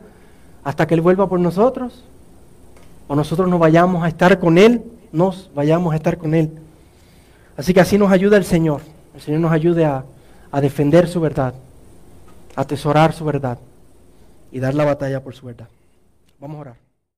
hasta 0.65 0.87
que 0.87 0.95
Él 0.95 1.01
vuelva 1.01 1.29
por 1.29 1.41
nosotros. 1.41 2.05
O 3.09 3.15
nosotros 3.15 3.49
nos 3.49 3.61
vayamos 3.61 4.05
a 4.05 4.09
estar 4.09 4.39
con 4.39 4.59
Él, 4.59 4.83
nos 5.13 5.51
vayamos 5.55 5.93
a 5.93 5.97
estar 5.97 6.19
con 6.19 6.35
Él. 6.35 6.51
Así 7.57 7.73
que 7.73 7.81
así 7.81 7.99
nos 7.99 8.11
ayuda 8.11 8.37
el 8.37 8.45
Señor. 8.45 8.81
El 9.15 9.21
Señor 9.21 9.41
nos 9.41 9.53
ayude 9.53 9.85
a, 9.85 10.05
a 10.51 10.61
defender 10.61 11.09
su 11.09 11.21
verdad, 11.21 11.55
a 12.55 12.61
atesorar 12.61 13.13
su 13.13 13.25
verdad 13.25 13.59
y 14.51 14.61
dar 14.61 14.75
la 14.75 14.85
batalla 14.85 15.23
por 15.23 15.35
su 15.35 15.47
verdad. 15.47 15.69
Vamos 16.39 16.59
a 16.59 16.61
orar. 16.61 16.86